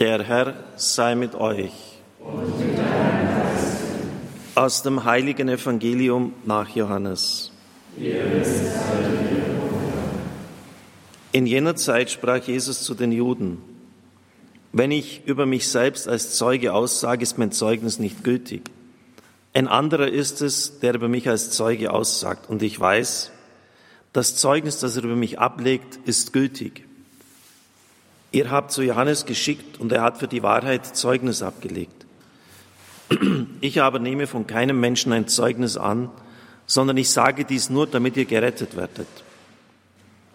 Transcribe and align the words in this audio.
Der 0.00 0.22
Herr 0.24 0.54
sei 0.76 1.14
mit 1.14 1.34
euch. 1.34 1.72
Aus 4.54 4.82
dem 4.82 5.04
heiligen 5.04 5.50
Evangelium 5.50 6.32
nach 6.46 6.70
Johannes. 6.70 7.52
In 11.32 11.46
jener 11.46 11.76
Zeit 11.76 12.10
sprach 12.10 12.42
Jesus 12.42 12.80
zu 12.80 12.94
den 12.94 13.12
Juden, 13.12 13.58
wenn 14.72 14.90
ich 14.90 15.26
über 15.26 15.44
mich 15.44 15.68
selbst 15.68 16.08
als 16.08 16.34
Zeuge 16.34 16.72
aussage, 16.72 17.22
ist 17.22 17.36
mein 17.36 17.52
Zeugnis 17.52 17.98
nicht 17.98 18.24
gültig. 18.24 18.70
Ein 19.52 19.68
anderer 19.68 20.08
ist 20.08 20.40
es, 20.40 20.80
der 20.80 20.94
über 20.94 21.08
mich 21.08 21.28
als 21.28 21.50
Zeuge 21.50 21.92
aussagt. 21.92 22.48
Und 22.48 22.62
ich 22.62 22.80
weiß, 22.80 23.32
das 24.14 24.36
Zeugnis, 24.36 24.78
das 24.78 24.96
er 24.96 25.04
über 25.04 25.16
mich 25.16 25.38
ablegt, 25.38 25.98
ist 26.06 26.32
gültig. 26.32 26.86
Ihr 28.32 28.50
habt 28.50 28.70
zu 28.70 28.82
Johannes 28.82 29.26
geschickt 29.26 29.80
und 29.80 29.90
er 29.90 30.02
hat 30.02 30.18
für 30.18 30.28
die 30.28 30.42
Wahrheit 30.42 30.86
Zeugnis 30.86 31.42
abgelegt. 31.42 32.06
Ich 33.60 33.82
aber 33.82 33.98
nehme 33.98 34.26
von 34.26 34.46
keinem 34.46 34.80
Menschen 34.80 35.12
ein 35.12 35.28
Zeugnis 35.28 35.76
an, 35.76 36.08
sondern 36.66 36.96
ich 36.96 37.10
sage 37.10 37.44
dies 37.44 37.68
nur, 37.68 37.86
damit 37.86 38.16
ihr 38.16 38.24
gerettet 38.24 38.76
werdet. 38.76 39.08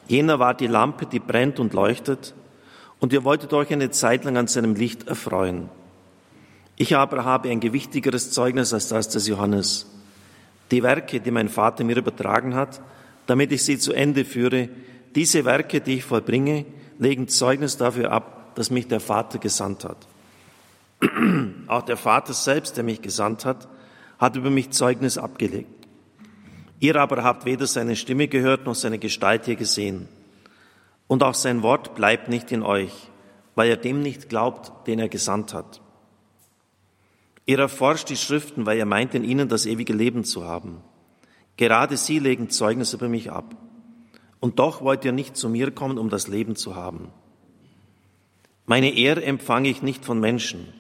Jener 0.08 0.38
war 0.38 0.54
die 0.54 0.68
Lampe, 0.68 1.06
die 1.06 1.20
brennt 1.20 1.60
und 1.60 1.74
leuchtet, 1.74 2.36
und 3.00 3.14
ihr 3.14 3.24
wolltet 3.24 3.54
euch 3.54 3.72
eine 3.72 3.90
Zeit 3.92 4.26
lang 4.26 4.38
an 4.38 4.48
seinem 4.48 4.76
Licht 4.76 5.08
erfreuen. 5.08 5.70
Ich 6.76 6.96
aber 6.96 7.24
habe 7.24 7.50
ein 7.50 7.60
gewichtigeres 7.60 8.32
Zeugnis 8.32 8.74
als 8.74 8.90
das 8.90 9.10
des 9.10 9.28
Johannes. 9.28 9.88
Die 10.72 10.84
Werke, 10.84 11.20
die 11.20 11.32
mein 11.32 11.50
Vater 11.50 11.84
mir 11.84 11.98
übertragen 11.98 12.54
hat, 12.54 12.82
damit 13.28 13.52
ich 13.52 13.64
sie 13.64 13.80
zu 13.80 13.94
Ende 13.94 14.26
führe, 14.26 14.70
diese 15.16 15.46
Werke, 15.46 15.82
die 15.82 15.96
ich 15.96 16.04
vollbringe, 16.04 16.66
legen 17.00 17.28
Zeugnis 17.28 17.78
dafür 17.78 18.12
ab, 18.12 18.56
dass 18.56 18.70
mich 18.70 18.88
der 18.88 19.00
Vater 19.00 19.38
gesandt 19.38 19.84
hat. 19.84 20.08
Auch 21.68 21.84
der 21.84 21.98
Vater 21.98 22.34
selbst, 22.34 22.78
der 22.78 22.84
mich 22.84 23.02
gesandt 23.02 23.46
hat, 23.46 23.68
hat 24.18 24.36
über 24.36 24.50
mich 24.50 24.72
Zeugnis 24.72 25.18
abgelegt. 25.18 25.88
Ihr 26.80 26.96
aber 26.96 27.24
habt 27.24 27.46
weder 27.46 27.68
seine 27.68 27.96
Stimme 27.96 28.28
gehört 28.28 28.66
noch 28.66 28.76
seine 28.76 29.00
Gestalt 29.00 29.46
hier 29.46 29.56
gesehen. 29.56 30.08
Und 31.08 31.24
auch 31.24 31.34
sein 31.34 31.64
Wort 31.64 31.96
bleibt 31.96 32.30
nicht 32.30 32.52
in 32.52 32.64
euch, 32.64 32.92
weil 33.56 33.70
ihr 33.70 33.78
dem 33.78 34.02
nicht 34.02 34.30
glaubt, 34.30 34.88
den 34.88 35.00
er 35.00 35.10
gesandt 35.10 35.54
hat. 35.54 35.82
Ihr 37.46 37.60
erforscht 37.60 38.10
die 38.10 38.18
Schriften, 38.18 38.66
weil 38.66 38.78
ihr 38.78 38.86
meint, 38.86 39.14
in 39.14 39.24
ihnen 39.24 39.48
das 39.48 39.66
ewige 39.66 39.94
Leben 39.94 40.24
zu 40.24 40.46
haben. 40.46 40.82
Gerade 41.58 41.96
sie 41.96 42.20
legen 42.20 42.50
Zeugnis 42.50 42.94
über 42.94 43.08
mich 43.08 43.32
ab. 43.32 43.56
Und 44.46 44.60
doch 44.60 44.84
wollt 44.84 45.04
ihr 45.04 45.12
nicht 45.12 45.36
zu 45.36 45.50
mir 45.50 45.72
kommen, 45.72 45.98
um 45.98 46.12
das 46.12 46.28
Leben 46.28 46.56
zu 46.56 46.76
haben. 46.76 47.12
Meine 48.68 48.94
Ehre 48.94 49.24
empfange 49.24 49.70
ich 49.70 49.82
nicht 49.82 50.06
von 50.06 50.20
Menschen. 50.20 50.72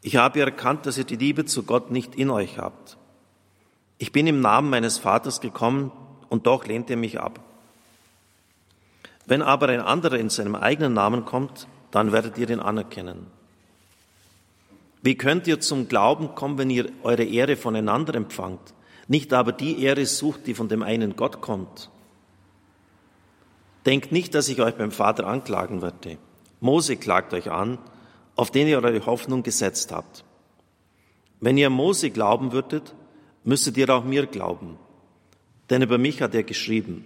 Ich 0.00 0.16
habe 0.16 0.40
erkannt, 0.40 0.86
dass 0.86 0.96
ihr 0.96 1.04
die 1.04 1.16
Liebe 1.16 1.44
zu 1.44 1.64
Gott 1.64 1.90
nicht 1.90 2.14
in 2.14 2.30
euch 2.30 2.56
habt. 2.56 2.96
Ich 3.98 4.12
bin 4.12 4.26
im 4.26 4.40
Namen 4.40 4.70
meines 4.70 4.96
Vaters 4.96 5.42
gekommen 5.42 5.92
und 6.30 6.46
doch 6.46 6.64
lehnt 6.64 6.88
ihr 6.88 6.96
mich 6.96 7.20
ab. 7.20 7.38
Wenn 9.26 9.42
aber 9.42 9.68
ein 9.68 9.82
anderer 9.82 10.16
in 10.16 10.30
seinem 10.30 10.54
eigenen 10.54 10.94
Namen 10.94 11.26
kommt, 11.26 11.68
dann 11.90 12.12
werdet 12.12 12.38
ihr 12.38 12.48
ihn 12.48 12.60
anerkennen. 12.60 13.26
Wie 15.02 15.16
könnt 15.16 15.46
ihr 15.46 15.60
zum 15.60 15.86
Glauben 15.86 16.34
kommen, 16.34 16.56
wenn 16.56 16.70
ihr 16.70 16.90
eure 17.02 17.24
Ehre 17.24 17.56
voneinander 17.56 18.14
empfangt, 18.14 18.72
nicht 19.06 19.34
aber 19.34 19.52
die 19.52 19.82
Ehre 19.82 20.06
sucht, 20.06 20.46
die 20.46 20.54
von 20.54 20.70
dem 20.70 20.82
einen 20.82 21.14
Gott 21.14 21.42
kommt? 21.42 21.90
Denkt 23.86 24.10
nicht, 24.12 24.34
dass 24.34 24.48
ich 24.48 24.60
euch 24.60 24.74
beim 24.74 24.90
Vater 24.90 25.26
anklagen 25.26 25.80
werde. 25.80 26.18
Mose 26.60 26.96
klagt 26.96 27.32
euch 27.32 27.50
an, 27.50 27.78
auf 28.34 28.50
den 28.50 28.66
ihr 28.66 28.82
eure 28.82 29.06
Hoffnung 29.06 29.42
gesetzt 29.42 29.92
habt. 29.92 30.24
Wenn 31.40 31.56
ihr 31.56 31.70
Mose 31.70 32.10
glauben 32.10 32.52
würdet, 32.52 32.94
müsstet 33.44 33.76
ihr 33.76 33.88
auch 33.90 34.04
mir 34.04 34.26
glauben, 34.26 34.76
denn 35.70 35.82
über 35.82 35.98
mich 35.98 36.20
hat 36.20 36.34
er 36.34 36.42
geschrieben. 36.42 37.04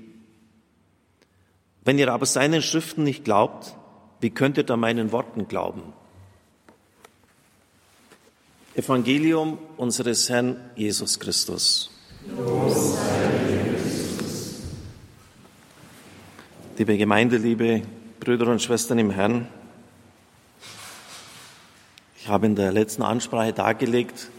Wenn 1.85 1.99
ihr 1.99 2.13
aber 2.13 2.27
seinen 2.27 2.63
Schriften 2.63 3.05
nicht 3.05 3.25
glaubt, 3.25 3.77
wie 4.21 4.31
könnt 4.31 4.57
ihr 4.57 4.65
da 4.65 4.77
meinen 4.77 5.13
Worten 5.13 5.49
glauben? 5.49 5.93
Evangelium 8.75 9.59
unseres 9.77 10.29
Herrn 10.29 10.71
Jesus 10.77 11.19
Christus. 11.19 11.91
Liebe 16.81 16.97
Gemeinde, 16.97 17.37
liebe 17.37 17.83
Brüder 18.21 18.47
und 18.47 18.63
Schwestern 18.63 18.99
im 18.99 19.11
Herrn, 19.11 19.47
ich 22.17 22.27
habe 22.27 22.47
in 22.47 22.57
der 22.57 22.73
letzten 22.73 23.03
Ansprache 23.03 23.53
dargelegt, 23.53 24.31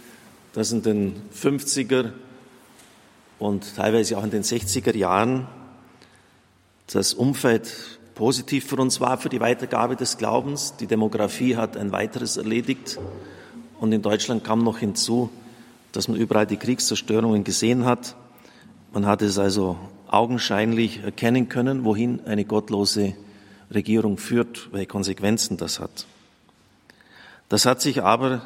dass 0.53 0.71
in 0.71 0.81
den 0.81 1.21
50er 1.39 2.13
und 3.37 3.75
teilweise 3.75 4.17
auch 4.17 4.23
in 4.23 4.31
den 4.31 4.41
60er 4.41 4.97
Jahren 4.97 5.45
das 6.87 7.13
Umfeld 7.13 7.99
positiv 8.15 8.65
für 8.65 8.77
uns 8.77 8.99
war 8.99 9.19
für 9.19 9.29
die 9.29 9.39
Weitergabe 9.39 9.95
des 9.95 10.17
Glaubens. 10.17 10.75
Die 10.77 10.87
Demografie 10.87 11.57
hat 11.57 11.77
ein 11.77 11.91
weiteres 11.91 12.37
erledigt. 12.37 12.97
Und 13.79 13.91
in 13.91 14.01
Deutschland 14.01 14.43
kam 14.43 14.63
noch 14.63 14.79
hinzu, 14.79 15.29
dass 15.91 16.07
man 16.07 16.17
überall 16.17 16.47
die 16.47 16.57
Kriegszerstörungen 16.57 17.43
gesehen 17.43 17.85
hat. 17.85 18.15
Man 18.93 19.05
hat 19.05 19.21
es 19.21 19.37
also 19.37 19.77
augenscheinlich 20.11 21.03
erkennen 21.03 21.49
können, 21.49 21.83
wohin 21.85 22.25
eine 22.25 22.45
gottlose 22.45 23.15
Regierung 23.71 24.17
führt, 24.17 24.69
welche 24.71 24.87
Konsequenzen 24.87 25.57
das 25.57 25.79
hat. 25.79 26.05
Das 27.49 27.65
hat 27.65 27.81
sich 27.81 28.03
aber 28.03 28.41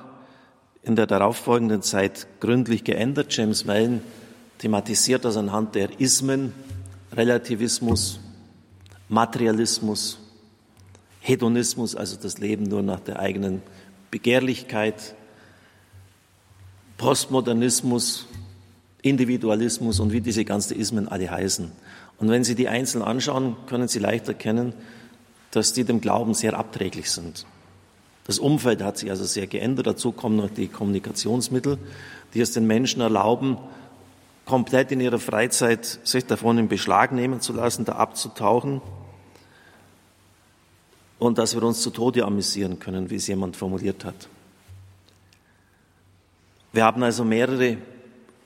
in 0.84 0.96
der 0.96 1.08
darauffolgenden 1.08 1.82
Zeit 1.82 2.28
gründlich 2.40 2.84
geändert. 2.84 3.36
James 3.36 3.66
Mellon 3.66 4.02
thematisiert 4.60 5.26
das 5.26 5.36
anhand 5.36 5.76
der 5.76 6.00
Ismen, 6.00 6.54
Relativismus, 7.12 8.20
Materialismus, 9.10 10.20
Hedonismus, 11.20 11.96
also 11.96 12.18
das 12.22 12.38
Leben 12.38 12.64
nur 12.64 12.84
nach 12.84 13.00
der 13.00 13.20
eigenen 13.20 13.64
Begehrlichkeit, 14.12 15.16
Postmodernismus, 16.98 18.28
Individualismus 19.06 20.00
und 20.00 20.12
wie 20.12 20.22
diese 20.22 20.46
ganzen 20.46 20.80
Ismen 20.80 21.08
alle 21.08 21.30
heißen. 21.30 21.72
Und 22.18 22.30
wenn 22.30 22.44
Sie 22.44 22.56
die 22.56 22.68
einzeln 22.68 23.04
anschauen, 23.04 23.56
können 23.68 23.88
Sie 23.88 24.00
leicht 24.00 24.28
erkennen, 24.28 24.74
dass 25.52 25.74
die 25.74 25.84
dem 25.84 26.02
Glauben 26.02 26.34
sehr 26.34 26.58
abträglich 26.58 27.12
sind. 27.12 27.46
Das 28.26 28.40
Umfeld 28.40 28.82
hat 28.82 28.98
sich 28.98 29.12
also 29.12 29.24
sehr 29.24 29.46
geändert. 29.46 29.86
Dazu 29.86 30.12
kommen 30.12 30.38
noch 30.38 30.50
die 30.50 30.68
Kommunikationsmittel, 30.68 31.78
die 32.34 32.42
es 32.42 32.52
den 32.52 32.66
Menschen 32.66 33.02
erlauben, 33.02 33.58
komplett 34.46 34.92
in 34.92 35.00
ihrer 35.00 35.20
Freizeit 35.20 36.00
sich 36.04 36.26
davon 36.26 36.58
in 36.58 36.68
Beschlag 36.68 37.12
nehmen 37.12 37.42
zu 37.42 37.54
lassen, 37.54 37.86
da 37.86 37.94
abzutauchen 37.94 38.82
und 41.20 41.38
dass 41.38 41.54
wir 41.54 41.62
uns 41.62 41.82
zu 41.82 41.92
Tode 41.92 42.26
amüsieren 42.26 42.80
können, 42.80 43.12
wie 43.12 43.16
es 43.16 43.28
jemand 43.28 43.56
formuliert 43.56 44.04
hat. 44.04 44.30
Wir 46.74 46.84
haben 46.84 47.04
also 47.04 47.24
mehrere 47.24 47.78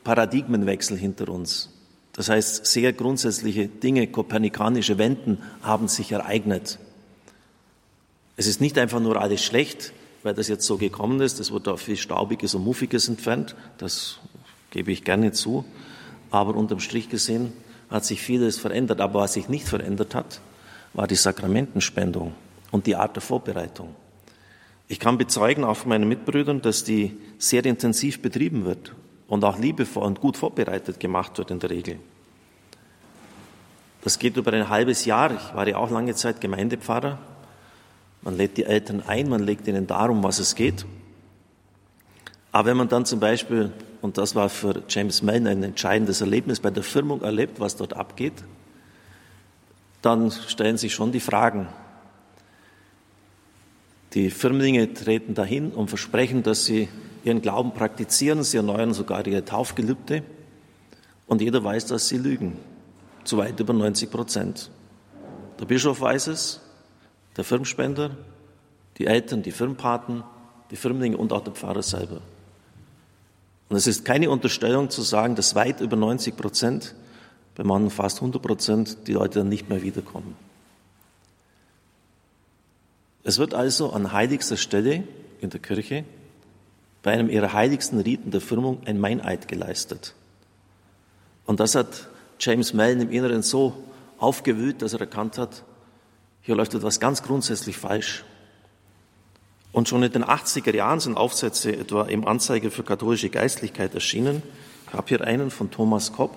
Paradigmenwechsel 0.10 0.98
hinter 0.98 1.30
uns. 1.30 1.70
Das 2.14 2.30
heißt, 2.30 2.66
sehr 2.66 2.94
grundsätzliche 2.94 3.68
Dinge, 3.68 4.08
kopernikanische 4.08 4.98
Wenden 4.98 5.38
haben 5.62 5.88
sich 5.88 6.12
ereignet. 6.12 6.80
Es 8.36 8.48
ist 8.48 8.60
nicht 8.60 8.80
einfach 8.80 9.00
nur 9.00 9.22
alles 9.22 9.46
schlecht, 9.46 9.94
weil 10.24 10.34
das 10.34 10.48
jetzt 10.48 10.66
so 10.66 10.78
gekommen 10.80 11.22
ist. 11.22 11.40
Es 11.40 11.52
wurde 11.52 11.72
auch 11.72 11.78
viel 11.78 11.96
Staubiges 11.96 12.56
und 12.56 12.64
Muffiges 12.64 13.08
entfernt. 13.08 13.56
Das 13.78 14.18
gebe 14.72 14.92
ich 14.92 15.04
gerne 15.04 15.32
zu. 15.32 15.64
Aber 16.32 16.56
unterm 16.56 16.80
Strich 16.80 17.10
gesehen 17.10 17.54
hat 17.92 18.04
sich 18.04 18.20
vieles 18.20 18.58
verändert. 18.58 19.02
Aber 19.02 19.20
was 19.20 19.34
sich 19.34 19.48
nicht 19.48 19.68
verändert 19.68 20.16
hat, 20.16 20.42
war 20.94 21.06
die 21.06 21.14
Sakramentenspendung 21.14 22.34
und 22.72 22.88
die 22.88 22.96
Art 22.96 23.16
der 23.16 23.22
Vorbereitung. 23.22 23.94
Ich 24.88 25.00
kann 25.00 25.20
bezeugen, 25.20 25.64
auch 25.64 25.78
von 25.78 25.90
meinen 25.90 26.10
Mitbrüdern, 26.10 26.64
dass 26.64 26.84
die 26.84 27.16
sehr 27.38 27.64
intensiv 27.64 28.24
betrieben 28.24 28.66
wird 28.66 28.96
und 29.30 29.46
auch 29.46 29.58
liebevoll 29.58 30.04
und 30.04 30.20
gut 30.20 30.36
vorbereitet 30.36 31.00
gemacht 31.00 31.38
wird 31.38 31.52
in 31.52 31.60
der 31.60 31.70
Regel. 31.70 32.00
Das 34.02 34.20
geht 34.20 34.36
über 34.36 34.52
ein 34.52 34.68
halbes 34.68 35.06
Jahr. 35.06 35.32
Ich 35.32 35.56
war 35.56 35.68
ja 35.68 35.78
auch 35.78 35.90
lange 35.90 36.16
Zeit 36.16 36.42
Gemeindepfarrer 36.42 37.18
man 38.22 38.36
lädt 38.36 38.58
die 38.58 38.66
Eltern 38.66 39.02
ein, 39.06 39.30
man 39.30 39.44
legt 39.44 39.68
ihnen 39.68 39.88
darum, 39.88 40.24
was 40.24 40.40
es 40.40 40.56
geht. 40.56 40.86
Aber 42.52 42.70
wenn 42.70 42.78
man 42.78 42.90
dann 42.90 43.06
zum 43.06 43.20
Beispiel, 43.20 43.72
und 44.02 44.18
das 44.18 44.36
war 44.36 44.50
für 44.50 44.84
James 44.90 45.22
Mellon 45.22 45.48
ein 45.48 45.64
entscheidendes 45.64 46.22
Erlebnis, 46.22 46.60
bei 46.60 46.72
der 46.72 46.84
Firmung 46.84 47.22
erlebt, 47.22 47.60
was 47.60 47.76
dort 47.78 47.94
abgeht, 47.94 48.34
dann 50.02 50.32
stellen 50.32 50.78
sich 50.78 50.94
schon 50.94 51.12
die 51.12 51.20
Fragen. 51.20 51.68
Die 54.14 54.32
Firmlinge 54.32 54.94
treten 54.94 55.36
dahin 55.36 55.72
und 55.72 55.88
versprechen, 55.88 56.44
dass 56.44 56.66
sie 56.66 56.90
ihren 57.24 57.42
Glauben 57.42 57.74
praktizieren, 57.74 58.44
sie 58.44 58.58
erneuern 58.58 58.94
sogar 58.94 59.26
ihre 59.26 59.46
Taufgelübde 59.46 60.24
und 61.28 61.42
jeder 61.42 61.64
weiß, 61.64 61.88
dass 61.88 62.08
sie 62.08 62.18
lügen, 62.18 62.58
zu 63.24 63.38
weit 63.38 63.60
über 63.60 63.74
90 63.74 64.10
Prozent. 64.10 64.72
Der 65.60 65.66
Bischof 65.66 66.02
weiß 66.02 66.28
es, 66.28 66.62
der 67.38 67.44
Firmspender, 67.44 68.12
Die 69.00 69.08
Eltern, 69.08 69.42
die 69.42 69.52
Firmpaten, 69.52 70.24
die 70.72 70.76
Firmlinge 70.76 71.18
und 71.18 71.32
auch 71.32 71.42
der 71.42 71.54
Pfarrer 71.54 71.82
selber. 71.82 72.20
Und 73.70 73.78
es 73.78 73.88
ist 73.88 74.04
keine 74.04 74.30
Unterstellung 74.30 74.90
zu 74.90 75.02
sagen, 75.04 75.36
dass 75.36 75.56
weit 75.56 75.80
über 75.80 75.96
90 75.96 76.36
Prozent, 76.36 76.96
bei 77.56 77.64
manchen 77.64 77.92
fast 77.92 78.18
100 78.18 78.42
Prozent, 78.42 78.98
die 79.08 79.14
Leute 79.14 79.40
dann 79.40 79.50
nicht 79.50 79.70
mehr 79.70 79.82
wiederkommen. 79.82 80.36
Es 83.24 83.38
wird 83.38 83.54
also 83.54 83.92
an 83.92 84.12
heiligster 84.12 84.58
Stelle 84.58 85.04
in 85.40 85.50
der 85.50 85.60
Kirche 85.60 86.04
bei 87.04 87.12
einem 87.12 87.30
ihrer 87.30 87.54
heiligsten 87.54 88.00
Riten 88.00 88.32
der 88.32 88.42
Firmung 88.42 88.82
ein 88.86 89.00
Meineid 89.00 89.48
geleistet. 89.48 90.14
Und 91.46 91.60
das 91.60 91.76
hat 91.76 92.08
James 92.40 92.74
Mellon 92.74 93.02
im 93.02 93.12
Inneren 93.12 93.42
so 93.42 93.74
aufgewühlt, 94.18 94.82
dass 94.82 94.94
er 94.94 95.02
erkannt 95.02 95.38
hat, 95.38 95.64
hier 96.42 96.56
läuft 96.56 96.74
etwas 96.74 97.00
ganz 97.00 97.22
grundsätzlich 97.22 97.78
falsch. 97.78 98.24
Und 99.72 99.88
schon 99.88 100.02
in 100.02 100.12
den 100.12 100.24
80er 100.24 100.76
Jahren 100.76 101.00
sind 101.00 101.16
Aufsätze 101.16 101.76
etwa 101.76 102.04
im 102.06 102.28
Anzeiger 102.28 102.72
für 102.72 102.84
katholische 102.84 103.30
Geistlichkeit 103.30 103.94
erschienen. 103.94 104.42
Ich 104.88 104.94
habe 104.94 105.08
hier 105.08 105.22
einen 105.22 105.52
von 105.52 105.70
Thomas 105.70 106.12
Kopp. 106.12 106.36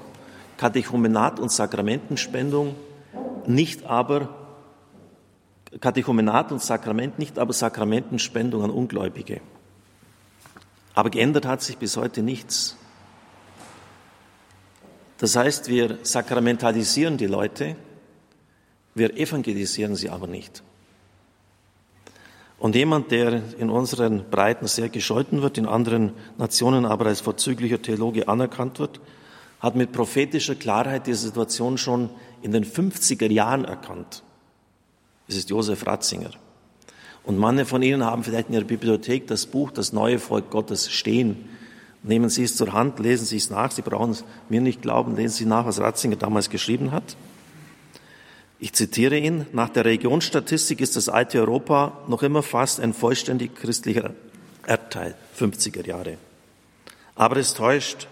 Katechumenat 0.58 1.40
und 1.40 1.50
Sakramentenspendung, 1.50 2.76
nicht 3.46 3.84
aber 3.84 4.28
Katechumenat 5.80 6.52
und 6.52 6.62
Sakrament, 6.62 7.18
nicht 7.18 7.38
aber 7.38 7.52
Sakramentenspendung 7.52 8.62
an 8.62 8.70
Ungläubige. 8.70 9.40
Aber 10.94 11.10
geändert 11.10 11.46
hat 11.46 11.62
sich 11.62 11.78
bis 11.78 11.96
heute 11.96 12.22
nichts. 12.22 12.76
Das 15.18 15.36
heißt, 15.36 15.68
wir 15.68 15.98
sakramentalisieren 16.02 17.16
die 17.16 17.26
Leute, 17.26 17.76
wir 18.94 19.16
evangelisieren 19.16 19.94
sie 19.96 20.10
aber 20.10 20.26
nicht. 20.26 20.62
Und 22.58 22.76
jemand, 22.76 23.10
der 23.10 23.42
in 23.58 23.70
unseren 23.70 24.30
Breiten 24.30 24.68
sehr 24.68 24.88
gescholten 24.88 25.42
wird, 25.42 25.58
in 25.58 25.66
anderen 25.66 26.12
Nationen 26.38 26.84
aber 26.84 27.06
als 27.06 27.20
vorzüglicher 27.20 27.80
Theologe 27.80 28.28
anerkannt 28.28 28.78
wird, 28.78 29.00
hat 29.60 29.76
mit 29.76 29.92
prophetischer 29.92 30.56
Klarheit 30.56 31.06
die 31.06 31.14
Situation 31.14 31.78
schon 31.78 32.10
in 32.42 32.52
den 32.52 32.64
50er 32.64 33.30
Jahren 33.30 33.64
erkannt. 33.64 34.22
Es 35.28 35.36
ist 35.36 35.50
Josef 35.50 35.86
Ratzinger. 35.86 36.30
Und 37.24 37.38
manche 37.38 37.64
von 37.66 37.82
Ihnen 37.82 38.04
haben 38.04 38.24
vielleicht 38.24 38.48
in 38.48 38.54
Ihrer 38.54 38.64
Bibliothek 38.64 39.26
das 39.26 39.46
Buch 39.46 39.70
Das 39.70 39.92
neue 39.92 40.18
Volk 40.18 40.50
Gottes 40.50 40.90
stehen. 40.90 41.48
Nehmen 42.02 42.28
Sie 42.28 42.42
es 42.42 42.56
zur 42.56 42.72
Hand, 42.72 42.98
lesen 42.98 43.26
Sie 43.26 43.36
es 43.36 43.50
nach. 43.50 43.70
Sie 43.70 43.82
brauchen 43.82 44.10
es 44.10 44.24
mir 44.48 44.60
nicht 44.60 44.82
glauben, 44.82 45.14
lesen 45.14 45.34
Sie 45.34 45.46
nach, 45.46 45.66
was 45.66 45.80
Ratzinger 45.80 46.16
damals 46.16 46.50
geschrieben 46.50 46.90
hat. 46.90 47.16
Ich 48.58 48.72
zitiere 48.72 49.18
ihn, 49.18 49.46
nach 49.52 49.68
der 49.68 49.84
Regionsstatistik 49.84 50.80
ist 50.80 50.96
das 50.96 51.08
alte 51.08 51.40
Europa 51.40 51.98
noch 52.06 52.22
immer 52.22 52.42
fast 52.42 52.80
ein 52.80 52.92
vollständig 52.92 53.56
christlicher 53.56 54.14
Erdteil, 54.66 55.14
50er 55.36 55.84
Jahre. 55.86 56.16
Aber 57.14 57.36
es 57.36 57.54
täuscht. 57.54 58.06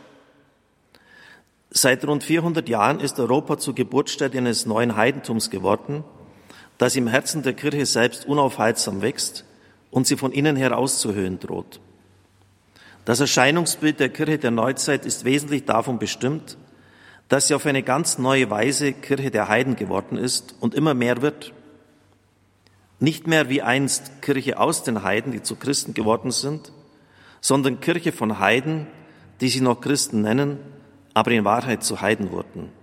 Seit 1.71 2.05
rund 2.05 2.25
400 2.25 2.69
Jahren 2.69 2.99
ist 2.99 3.21
Europa 3.21 3.59
zur 3.59 3.77
Geburtsstätte 3.77 4.39
eines 4.39 4.67
neuen 4.67 4.97
Heidentums 4.97 5.51
geworden, 5.51 6.03
das 6.81 6.97
im 6.97 7.09
Herzen 7.09 7.43
der 7.43 7.53
Kirche 7.53 7.85
selbst 7.85 8.25
unaufhaltsam 8.25 9.03
wächst 9.03 9.45
und 9.91 10.07
sie 10.07 10.17
von 10.17 10.33
innen 10.33 10.57
heraus 10.57 10.99
zu 10.99 11.13
höhen 11.13 11.39
droht. 11.39 11.79
Das 13.05 13.21
Erscheinungsbild 13.21 14.01
der 14.01 14.09
Kirche 14.09 14.39
der 14.39 14.51
Neuzeit 14.51 15.05
ist 15.05 15.27
wesentlich 15.27 15.67
davon 15.67 15.99
bestimmt, 15.99 16.57
dass 17.29 17.49
sie 17.49 17.55
auf 17.55 17.67
eine 17.67 17.83
ganz 17.83 18.17
neue 18.17 18.49
Weise 18.49 18.95
Kirche 18.95 19.31
der 19.31 19.49
Heiden 19.49 19.77
geworden 19.77 20.17
ist 20.17 20.55
und 20.61 20.75
immer 20.75 20.95
mehr 20.95 21.21
wird. 21.21 21.53
Nicht 22.99 23.27
mehr 23.27 23.51
wie 23.51 23.61
einst 23.61 24.23
Kirche 24.23 24.59
aus 24.59 24.83
den 24.83 25.03
Heiden, 25.03 25.33
die 25.33 25.43
zu 25.43 25.57
Christen 25.57 25.93
geworden 25.93 26.31
sind, 26.31 26.73
sondern 27.43 27.81
Kirche 27.81 28.11
von 28.11 28.39
Heiden, 28.39 28.87
die 29.43 29.51
sie 29.51 29.61
noch 29.61 29.83
Christen 29.83 30.23
nennen, 30.23 30.59
aber 31.13 31.33
in 31.33 31.45
Wahrheit 31.45 31.85
zu 31.85 32.01
Heiden 32.01 32.33
wurden. 32.33 32.80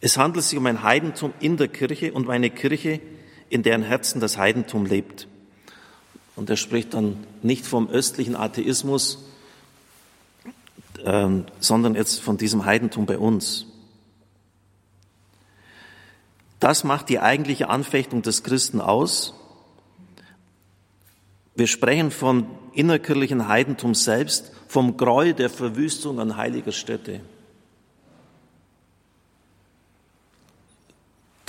Es 0.00 0.16
handelt 0.16 0.44
sich 0.44 0.58
um 0.58 0.66
ein 0.66 0.82
Heidentum 0.82 1.34
in 1.40 1.56
der 1.56 1.68
Kirche 1.68 2.12
und 2.12 2.24
um 2.24 2.30
eine 2.30 2.50
Kirche, 2.50 3.00
in 3.50 3.62
deren 3.62 3.82
Herzen 3.82 4.20
das 4.20 4.38
Heidentum 4.38 4.86
lebt. 4.86 5.28
Und 6.36 6.48
er 6.48 6.56
spricht 6.56 6.94
dann 6.94 7.26
nicht 7.42 7.66
vom 7.66 7.88
östlichen 7.88 8.34
Atheismus, 8.34 9.26
ähm, 11.04 11.44
sondern 11.58 11.94
jetzt 11.94 12.20
von 12.20 12.38
diesem 12.38 12.64
Heidentum 12.64 13.04
bei 13.04 13.18
uns. 13.18 13.66
Das 16.60 16.84
macht 16.84 17.08
die 17.08 17.20
eigentliche 17.20 17.68
Anfechtung 17.68 18.22
des 18.22 18.42
Christen 18.42 18.80
aus. 18.80 19.34
Wir 21.54 21.66
sprechen 21.66 22.10
vom 22.10 22.46
innerkirchlichen 22.72 23.48
Heidentum 23.48 23.94
selbst, 23.94 24.52
vom 24.68 24.96
Gräuel 24.96 25.34
der 25.34 25.50
Verwüstung 25.50 26.20
an 26.20 26.36
heiliger 26.36 26.72
Stätte. 26.72 27.20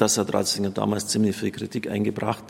Das 0.01 0.18
hat 0.18 0.33
Ratzinger 0.33 0.71
damals 0.71 1.06
ziemlich 1.09 1.36
viel 1.36 1.51
Kritik 1.51 1.88
eingebracht. 1.88 2.44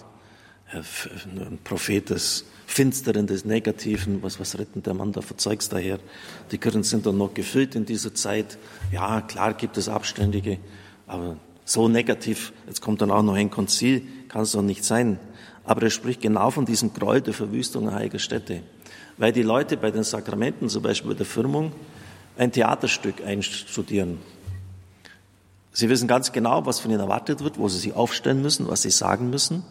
Ein 0.71 1.59
Prophet 1.65 2.09
des 2.09 2.45
Finsteren, 2.65 3.27
des 3.27 3.44
Negativen, 3.44 4.24
was, 4.24 4.39
was 4.39 4.57
rettet 4.57 4.86
der 4.86 4.94
Mann 4.94 5.12
da 5.12 5.19
für 5.19 5.36
Zeugs 5.36 5.68
daher? 5.68 6.00
Die 6.50 6.57
Kirchen 6.57 6.83
sind 6.83 7.06
dann 7.06 7.18
noch 7.18 7.33
gefüllt 7.33 7.75
in 7.75 7.86
dieser 7.86 8.15
Zeit. 8.15 8.57
Ja, 8.94 9.19
klar 9.19 9.53
gibt 9.53 9.75
es 9.75 9.89
Abständige, 9.89 10.59
aber 11.07 11.36
so 11.65 11.89
negativ, 11.89 12.53
jetzt 12.68 12.80
kommt 12.80 13.01
dann 13.01 13.12
auch 13.12 13.21
noch 13.21 13.33
ein 13.33 13.51
Konzil, 13.51 14.04
kann 14.30 14.44
es 14.44 14.54
doch 14.54 14.62
nicht 14.62 14.86
sein. 14.86 15.19
Aber 15.65 15.81
er 15.81 15.89
spricht 15.89 16.21
genau 16.21 16.51
von 16.51 16.63
diesem 16.63 16.94
Gräuel 16.94 17.19
der 17.19 17.33
Verwüstung 17.33 17.94
heiliger 17.94 18.19
Städte. 18.19 18.62
Weil 19.18 19.33
die 19.33 19.44
Leute 19.44 19.75
bei 19.75 19.92
den 19.92 20.04
Sakramenten, 20.04 20.69
zum 20.69 20.83
Beispiel 20.83 21.12
bei 21.12 21.18
der 21.18 21.25
Firmung, 21.25 21.74
ein 22.38 22.54
Theaterstück 22.54 23.21
einstudieren. 23.25 24.19
Sie 25.73 25.89
wissen 25.89 26.07
ganz 26.07 26.31
genau, 26.31 26.65
was 26.65 26.79
von 26.79 26.91
ihnen 26.91 27.00
erwartet 27.00 27.44
wird, 27.44 27.57
wo 27.57 27.69
sie 27.69 27.79
sich 27.79 27.94
aufstellen 27.94 28.41
müssen, 28.41 28.68
was 28.68 28.81
sie 28.81 28.91
sagen 28.91 29.29
müssen. 29.29 29.63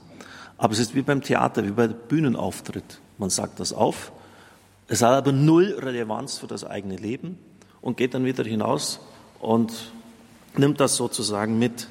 Aber 0.56 0.72
es 0.72 0.78
ist 0.78 0.94
wie 0.94 1.02
beim 1.02 1.22
Theater, 1.22 1.64
wie 1.64 1.70
bei 1.70 1.88
Bühnenauftritt. 1.88 3.00
Man 3.18 3.30
sagt 3.30 3.60
das 3.60 3.72
auf. 3.72 4.12
Es 4.88 5.02
hat 5.02 5.12
aber 5.12 5.32
null 5.32 5.76
Relevanz 5.78 6.38
für 6.38 6.46
das 6.46 6.64
eigene 6.64 6.96
Leben 6.96 7.38
und 7.80 7.96
geht 7.96 8.14
dann 8.14 8.24
wieder 8.24 8.44
hinaus 8.44 9.00
und 9.40 9.92
nimmt 10.56 10.80
das 10.80 10.96
sozusagen 10.96 11.58
mit. 11.58 11.88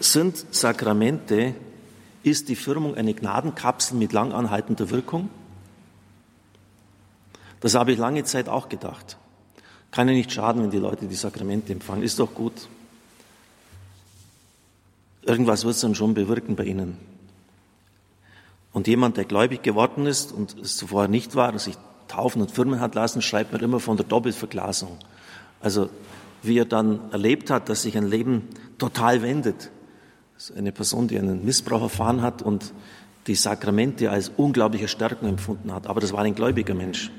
Sind 0.00 0.44
Sakramente, 0.50 1.54
ist 2.22 2.48
die 2.48 2.56
Firmung 2.56 2.96
eine 2.96 3.14
Gnadenkapsel 3.14 3.96
mit 3.96 4.12
lang 4.12 4.32
anhaltender 4.32 4.90
Wirkung? 4.90 5.30
Das 7.60 7.74
habe 7.74 7.92
ich 7.92 7.98
lange 7.98 8.24
Zeit 8.24 8.48
auch 8.48 8.68
gedacht. 8.68 9.16
Kann 9.90 10.08
ja 10.08 10.14
nicht 10.14 10.32
schaden, 10.32 10.62
wenn 10.62 10.70
die 10.70 10.78
Leute 10.78 11.06
die 11.06 11.14
Sakramente 11.14 11.72
empfangen. 11.72 12.02
Ist 12.02 12.18
doch 12.18 12.34
gut. 12.34 12.68
Irgendwas 15.22 15.64
wird 15.64 15.74
es 15.74 15.80
dann 15.80 15.94
schon 15.94 16.14
bewirken 16.14 16.56
bei 16.56 16.64
ihnen. 16.64 16.96
Und 18.72 18.86
jemand, 18.86 19.16
der 19.16 19.24
gläubig 19.24 19.62
geworden 19.62 20.06
ist 20.06 20.32
und 20.32 20.56
es 20.60 20.76
zuvor 20.76 21.08
nicht 21.08 21.34
war 21.34 21.52
und 21.52 21.60
sich 21.60 21.76
taufen 22.06 22.40
und 22.40 22.50
firmen 22.50 22.80
hat 22.80 22.94
lassen, 22.94 23.20
schreibt 23.20 23.52
mir 23.52 23.60
immer 23.60 23.80
von 23.80 23.96
der 23.96 24.06
Doppelverglasung. 24.06 24.96
Also 25.60 25.90
wie 26.42 26.58
er 26.58 26.64
dann 26.64 27.10
erlebt 27.12 27.50
hat, 27.50 27.68
dass 27.68 27.82
sich 27.82 27.96
ein 27.96 28.08
Leben 28.08 28.48
total 28.78 29.22
wendet. 29.22 29.70
eine 30.56 30.72
Person, 30.72 31.08
die 31.08 31.18
einen 31.18 31.44
Missbrauch 31.44 31.82
erfahren 31.82 32.22
hat 32.22 32.40
und 32.40 32.72
die 33.26 33.34
Sakramente 33.34 34.10
als 34.10 34.30
unglaubliche 34.36 34.88
Stärkung 34.88 35.28
empfunden 35.28 35.72
hat. 35.74 35.86
Aber 35.86 36.00
das 36.00 36.12
war 36.12 36.20
ein 36.20 36.34
gläubiger 36.34 36.74
Mensch. 36.74 37.10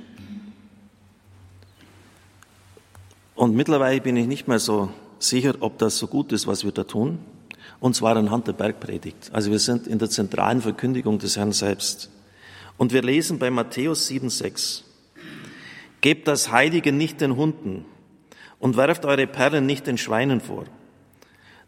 Und 3.42 3.56
mittlerweile 3.56 4.00
bin 4.02 4.16
ich 4.18 4.28
nicht 4.28 4.48
mehr 4.48 4.60
so 4.60 4.92
sicher, 5.18 5.56
ob 5.62 5.80
das 5.80 5.98
so 5.98 6.06
gut 6.06 6.32
ist, 6.32 6.46
was 6.46 6.64
wir 6.64 6.72
da 6.72 6.84
tun 6.84 7.18
und 7.80 7.96
zwar 7.96 8.16
anhand 8.16 8.46
der 8.46 8.54
Bergpredigt. 8.54 9.32
Also 9.34 9.50
wir 9.50 9.58
sind 9.58 9.88
in 9.88 9.98
der 9.98 10.12
zentralen 10.12 10.62
Verkündigung 10.62 11.18
des 11.18 11.38
Herrn 11.38 11.52
selbst. 11.52 12.12
Und 12.78 12.94
wir 12.94 13.02
lesen 13.02 13.40
bei 13.40 13.50
Matthäus 13.50 14.08
7,6. 14.12 14.84
Gebt 16.02 16.28
das 16.28 16.52
Heilige 16.52 16.92
nicht 16.92 17.20
den 17.20 17.36
Hunden 17.36 17.84
und 18.60 18.78
werft 18.78 19.06
eure 19.06 19.26
Perlen 19.26 19.66
nicht 19.66 19.88
den 19.88 19.98
Schweinen 19.98 20.40
vor, 20.40 20.66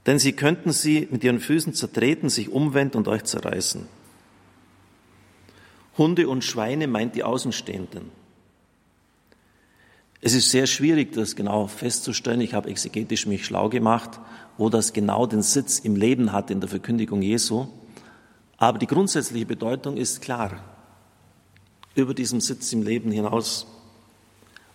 denn 0.06 0.20
sie 0.20 0.34
könnten 0.34 0.74
sie 0.74 1.08
mit 1.10 1.24
ihren 1.24 1.40
Füßen 1.40 1.74
zertreten, 1.74 2.30
sich 2.30 2.50
umwenden 2.50 2.98
und 2.98 3.08
euch 3.08 3.24
zerreißen. 3.24 3.88
Hunde 5.98 6.28
und 6.28 6.44
Schweine 6.44 6.86
meint 6.86 7.16
die 7.16 7.24
Außenstehenden. 7.24 8.23
Es 10.26 10.34
ist 10.34 10.52
sehr 10.52 10.68
schwierig, 10.68 11.12
das 11.12 11.36
genau 11.36 11.68
festzustellen. 11.68 12.40
Ich 12.42 12.54
habe 12.54 12.70
exegetisch 12.70 13.26
mich 13.26 13.46
schlau 13.46 13.70
gemacht 13.70 14.20
wo 14.58 14.70
das 14.70 14.94
genau 14.94 15.26
den 15.26 15.42
Sitz 15.42 15.80
im 15.80 15.96
Leben 15.96 16.32
hat 16.32 16.52
in 16.52 16.60
der 16.60 16.70
Verkündigung 16.70 17.22
Jesu. 17.22 17.68
Aber 18.58 18.78
die 18.78 18.88
grundsätzliche 18.88 19.46
Bedeutung 19.46 19.98
ist 19.98 20.22
klar. 20.22 20.64
Über 21.96 22.14
diesem 22.14 22.40
Sitz 22.40 22.72
im 22.74 22.84
Leben 22.84 23.12
hinaus. 23.12 23.68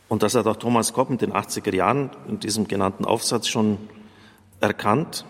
Und 0.08 0.22
das 0.22 0.34
hat 0.34 0.46
auch 0.46 0.56
Thomas 0.56 0.92
Kopp 0.92 1.10
in 1.10 1.18
den 1.18 1.32
80er 1.32 1.74
Jahren 1.74 2.10
in 2.28 2.40
diesem 2.40 2.66
genannten 2.66 3.04
Aufsatz 3.04 3.46
schon 3.48 3.78
erkannt. 4.60 5.24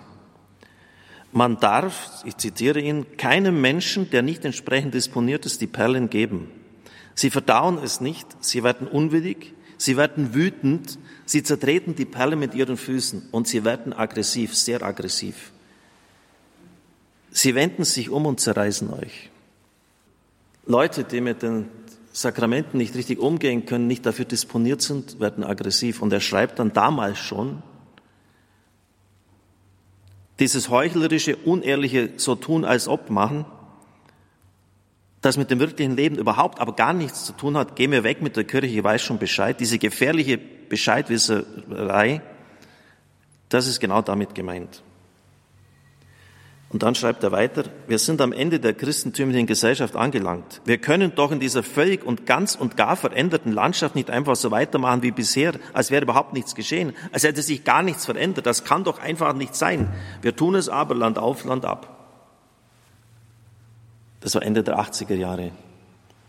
Man 1.33 1.61
darf, 1.61 2.23
ich 2.25 2.37
zitiere 2.37 2.81
ihn, 2.81 3.07
keinem 3.17 3.61
Menschen, 3.61 4.11
der 4.11 4.23
nicht 4.23 4.45
entsprechend 4.45 4.95
disponiert 4.95 5.45
ist, 5.47 5.61
die 5.61 5.67
Perlen 5.67 6.09
geben. 6.09 6.51
Sie 7.15 7.31
verdauen 7.31 7.79
es 7.83 8.01
nicht, 8.01 8.27
sie 8.41 8.63
werden 8.63 8.87
unwillig, 8.87 9.53
sie 9.79 9.97
werden 9.97 10.35
wütend, 10.35 10.99
sie 11.25 11.43
zertreten 11.43 11.95
die 11.95 12.05
Perle 12.05 12.37
mit 12.37 12.55
ihren 12.55 12.77
Füßen 12.77 13.29
und 13.33 13.49
sie 13.49 13.65
werden 13.65 13.93
aggressiv, 13.93 14.55
sehr 14.55 14.83
aggressiv. 14.83 15.53
Sie 17.31 17.55
wenden 17.55 17.85
sich 17.85 18.11
um 18.11 18.27
und 18.27 18.41
zerreißen 18.41 18.93
euch. 18.93 19.31
Leute, 20.67 21.05
die 21.05 21.21
mit 21.21 21.43
den 21.43 21.69
Sakramenten 22.13 22.79
nicht 22.79 22.95
richtig 22.95 23.21
umgehen 23.21 23.65
können, 23.65 23.87
nicht 23.87 24.05
dafür 24.05 24.25
disponiert 24.25 24.83
sind, 24.83 25.21
werden 25.21 25.45
aggressiv. 25.45 26.03
Und 26.03 26.13
er 26.13 26.21
schreibt 26.21 26.59
dann 26.59 26.73
damals 26.73 27.19
schon, 27.19 27.63
dieses 30.39 30.69
heuchlerische, 30.69 31.37
unehrliche 31.37 32.11
so 32.17 32.35
tun 32.35 32.65
als 32.65 32.89
ob 32.89 33.11
machen, 33.11 33.45
das 35.21 35.37
mit 35.37 35.51
dem 35.51 35.59
wirklichen 35.59 35.97
Leben 35.97 36.17
überhaupt 36.17 36.61
aber 36.61 36.75
gar 36.75 36.93
nichts 36.93 37.25
zu 37.25 37.33
tun 37.33 37.57
hat, 37.57 37.77
gehen 37.77 37.91
wir 37.91 38.05
weg 38.05 38.23
mit 38.23 38.37
der 38.37 38.45
Kirche, 38.45 38.67
ich 38.67 38.85
weiß 38.85 39.03
schon 39.03 39.19
Bescheid, 39.19 39.59
diese 39.59 39.79
gefährliche 39.79 40.39
Bescheidwisserei, 40.39 42.23
das 43.49 43.67
ist 43.67 43.81
genau 43.81 44.03
damit 44.03 44.35
gemeint. 44.35 44.83
Und 46.71 46.83
dann 46.83 46.95
schreibt 46.95 47.25
er 47.25 47.33
weiter, 47.33 47.65
wir 47.87 47.99
sind 47.99 48.21
am 48.21 48.31
Ende 48.31 48.61
der 48.61 48.75
christentümlichen 48.75 49.47
Gesellschaft 49.47 49.97
angelangt. 49.97 50.61
Wir 50.67 50.77
können 50.77 51.15
doch 51.15 51.33
in 51.33 51.41
dieser 51.41 51.63
völlig 51.63 52.05
und 52.05 52.27
ganz 52.27 52.57
und 52.57 52.77
gar 52.77 52.95
veränderten 52.95 53.53
Landschaft 53.53 53.95
nicht 53.95 54.11
einfach 54.11 54.37
so 54.37 54.51
weitermachen 54.51 55.03
wie 55.03 55.11
bisher, 55.11 55.55
als 55.73 55.91
wäre 55.91 56.03
überhaupt 56.03 56.35
nichts 56.35 56.55
geschehen, 56.55 56.93
als 57.11 57.25
hätte 57.25 57.41
sich 57.41 57.65
gar 57.65 57.83
nichts 57.83 58.05
verändert. 58.05 58.45
Das 58.45 58.65
kann 58.65 58.85
doch 58.85 58.99
einfach 58.99 59.33
nicht 59.33 59.55
sein. 59.55 59.89
Wir 60.21 60.37
tun 60.37 60.57
es 60.57 60.69
aber 60.69 60.95
Land 60.95 61.19
auf, 61.19 61.45
Land 61.45 61.65
ab. 61.65 61.98
Das 64.29 64.35
war 64.35 64.43
Ende 64.43 64.63
der 64.63 64.79
80er 64.79 65.15
Jahre. 65.15 65.53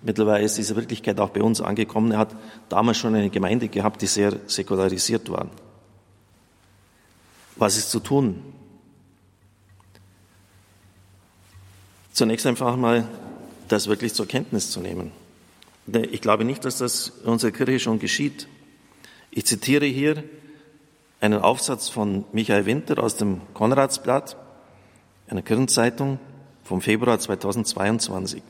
Mittlerweile 0.01 0.45
ist 0.45 0.57
diese 0.57 0.77
Wirklichkeit 0.77 1.19
auch 1.19 1.31
bei 1.31 1.41
uns 1.41 1.59
angekommen. 1.59 2.13
Er 2.13 2.19
hat 2.19 2.33
damals 2.69 2.97
schon 2.97 3.13
eine 3.13 3.29
Gemeinde 3.29 3.67
gehabt, 3.67 4.01
die 4.01 4.07
sehr 4.07 4.39
säkularisiert 4.47 5.29
war. 5.29 5.47
Was 7.57 7.75
ist 7.75 7.91
zu 7.91 7.99
tun? 7.99 8.41
Zunächst 12.13 12.45
einfach 12.45 12.77
mal 12.77 13.05
das 13.67 13.87
wirklich 13.87 14.13
zur 14.13 14.27
Kenntnis 14.29 14.71
zu 14.71 14.79
nehmen. 14.79 15.11
Ich 15.85 16.21
glaube 16.21 16.45
nicht, 16.45 16.63
dass 16.63 16.77
das 16.77 17.11
in 17.25 17.29
unserer 17.29 17.51
Kirche 17.51 17.81
schon 17.81 17.99
geschieht. 17.99 18.47
Ich 19.29 19.45
zitiere 19.45 19.87
hier 19.87 20.23
einen 21.19 21.41
Aufsatz 21.41 21.89
von 21.89 22.23
Michael 22.31 22.65
Winter 22.65 23.03
aus 23.03 23.17
dem 23.17 23.41
Konradsblatt, 23.53 24.37
einer 25.27 25.41
Kirchenzeitung 25.41 26.17
vom 26.69 26.81
Februar 26.81 27.17
2022. 27.17 28.43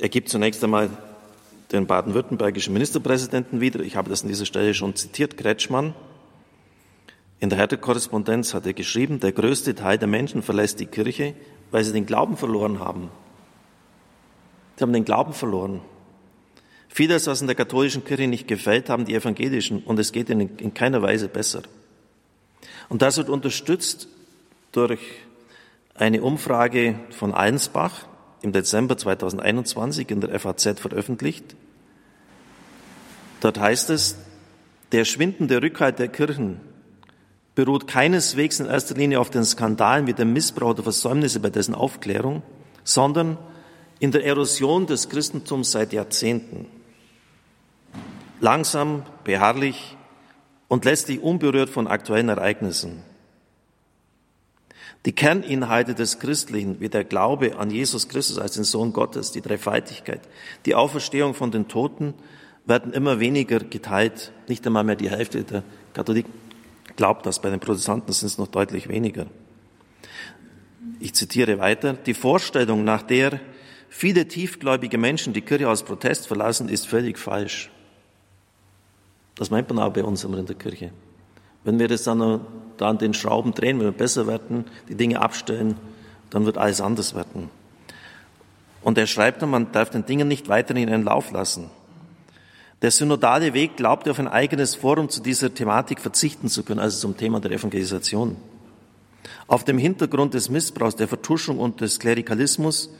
Er 0.00 0.08
gibt 0.08 0.28
zunächst 0.28 0.64
einmal 0.64 0.90
den 1.70 1.86
baden-württembergischen 1.86 2.72
Ministerpräsidenten 2.72 3.60
wieder. 3.60 3.78
Ich 3.78 3.94
habe 3.94 4.10
das 4.10 4.22
an 4.22 4.28
dieser 4.28 4.44
Stelle 4.44 4.74
schon 4.74 4.96
zitiert, 4.96 5.36
Kretschmann. 5.36 5.94
In 7.38 7.48
der 7.48 7.60
Härtekorrespondenz 7.60 8.54
hat 8.54 8.66
er 8.66 8.72
geschrieben, 8.72 9.20
der 9.20 9.30
größte 9.30 9.76
Teil 9.76 9.98
der 9.98 10.08
Menschen 10.08 10.42
verlässt 10.42 10.80
die 10.80 10.86
Kirche, 10.86 11.34
weil 11.70 11.84
sie 11.84 11.92
den 11.92 12.06
Glauben 12.06 12.36
verloren 12.36 12.80
haben. 12.80 13.08
Sie 14.74 14.82
haben 14.82 14.92
den 14.92 15.04
Glauben 15.04 15.32
verloren. 15.32 15.82
Vieles, 16.88 17.28
was 17.28 17.40
in 17.40 17.46
der 17.46 17.54
katholischen 17.54 18.04
Kirche 18.04 18.26
nicht 18.26 18.48
gefällt, 18.48 18.88
haben 18.88 19.04
die 19.04 19.14
evangelischen 19.14 19.84
und 19.84 20.00
es 20.00 20.10
geht 20.10 20.28
ihnen 20.28 20.58
in 20.58 20.74
keiner 20.74 21.02
Weise 21.02 21.28
besser. 21.28 21.62
Und 22.88 23.00
das 23.00 23.16
wird 23.16 23.28
unterstützt 23.28 24.08
durch 24.72 24.98
eine 26.00 26.22
Umfrage 26.22 26.98
von 27.10 27.34
Allensbach 27.34 28.06
im 28.42 28.52
Dezember 28.52 28.96
2021 28.96 30.10
in 30.10 30.20
der 30.20 30.38
FAZ 30.40 30.80
veröffentlicht. 30.80 31.56
Dort 33.40 33.60
heißt 33.60 33.90
es, 33.90 34.16
der 34.92 35.04
schwindende 35.04 35.62
Rückhalt 35.62 35.98
der 35.98 36.08
Kirchen 36.08 36.60
beruht 37.54 37.86
keineswegs 37.86 38.60
in 38.60 38.66
erster 38.66 38.94
Linie 38.94 39.20
auf 39.20 39.28
den 39.28 39.44
Skandalen 39.44 40.06
wie 40.06 40.14
dem 40.14 40.32
Missbrauch 40.32 40.70
oder 40.70 40.82
Versäumnisse 40.82 41.40
bei 41.40 41.50
dessen 41.50 41.74
Aufklärung, 41.74 42.42
sondern 42.82 43.36
in 43.98 44.10
der 44.10 44.24
Erosion 44.24 44.86
des 44.86 45.10
Christentums 45.10 45.72
seit 45.72 45.92
Jahrzehnten. 45.92 46.66
Langsam, 48.40 49.02
beharrlich 49.24 49.98
und 50.68 50.86
letztlich 50.86 51.20
unberührt 51.20 51.68
von 51.68 51.86
aktuellen 51.86 52.30
Ereignissen. 52.30 53.02
Die 55.06 55.12
Kerninhalte 55.12 55.94
des 55.94 56.18
Christlichen, 56.18 56.80
wie 56.80 56.88
der 56.88 57.04
Glaube 57.04 57.56
an 57.58 57.70
Jesus 57.70 58.08
Christus 58.08 58.38
als 58.38 58.54
den 58.54 58.64
Sohn 58.64 58.92
Gottes, 58.92 59.32
die 59.32 59.40
Dreifaltigkeit, 59.40 60.20
die 60.66 60.74
Auferstehung 60.74 61.34
von 61.34 61.50
den 61.50 61.68
Toten, 61.68 62.14
werden 62.66 62.92
immer 62.92 63.20
weniger 63.20 63.60
geteilt. 63.60 64.32
Nicht 64.46 64.66
einmal 64.66 64.84
mehr 64.84 64.96
die 64.96 65.10
Hälfte 65.10 65.42
der 65.44 65.62
Katholiken 65.94 66.32
glaubt 66.96 67.24
das. 67.24 67.40
Bei 67.40 67.50
den 67.50 67.60
Protestanten 67.60 68.12
sind 68.12 68.26
es 68.26 68.38
noch 68.38 68.48
deutlich 68.48 68.88
weniger. 68.88 69.26
Ich 70.98 71.14
zitiere 71.14 71.58
weiter. 71.58 71.94
Die 71.94 72.14
Vorstellung, 72.14 72.84
nach 72.84 73.02
der 73.02 73.40
viele 73.88 74.28
tiefgläubige 74.28 74.98
Menschen 74.98 75.32
die 75.32 75.40
Kirche 75.40 75.68
aus 75.68 75.82
Protest 75.82 76.26
verlassen, 76.26 76.68
ist 76.68 76.86
völlig 76.86 77.18
falsch. 77.18 77.70
Das 79.34 79.50
meint 79.50 79.70
man 79.70 79.78
auch 79.78 79.92
bei 79.92 80.04
uns 80.04 80.22
immer 80.24 80.36
in 80.38 80.46
der 80.46 80.56
Kirche. 80.56 80.92
Wenn 81.64 81.78
wir 81.78 81.88
das 81.88 82.04
dann, 82.04 82.40
dann 82.80 82.98
den 82.98 83.14
Schrauben 83.14 83.52
drehen, 83.54 83.78
wenn 83.78 83.86
wir 83.86 83.92
besser 83.92 84.26
werden, 84.26 84.64
die 84.88 84.94
Dinge 84.94 85.20
abstellen, 85.20 85.76
dann 86.30 86.46
wird 86.46 86.58
alles 86.58 86.80
anders 86.80 87.14
werden. 87.14 87.50
Und 88.82 88.96
er 88.96 89.06
schreibt 89.06 89.42
dann, 89.42 89.50
man 89.50 89.72
darf 89.72 89.90
den 89.90 90.06
Dingen 90.06 90.28
nicht 90.28 90.48
weiterhin 90.48 90.88
einen 90.88 91.04
Lauf 91.04 91.30
lassen. 91.32 91.70
Der 92.82 92.90
synodale 92.90 93.52
Weg 93.52 93.76
glaubte 93.76 94.10
auf 94.10 94.18
ein 94.18 94.28
eigenes 94.28 94.74
Forum 94.74 95.10
zu 95.10 95.20
dieser 95.20 95.52
Thematik 95.52 96.00
verzichten 96.00 96.48
zu 96.48 96.62
können, 96.62 96.80
also 96.80 96.98
zum 96.98 97.16
Thema 97.16 97.40
der 97.40 97.50
Evangelisation. 97.50 98.36
Auf 99.46 99.64
dem 99.64 99.76
Hintergrund 99.76 100.32
des 100.32 100.48
Missbrauchs, 100.48 100.96
der 100.96 101.08
Vertuschung 101.08 101.58
und 101.58 101.82
des 101.82 101.98
Klerikalismus 101.98 102.90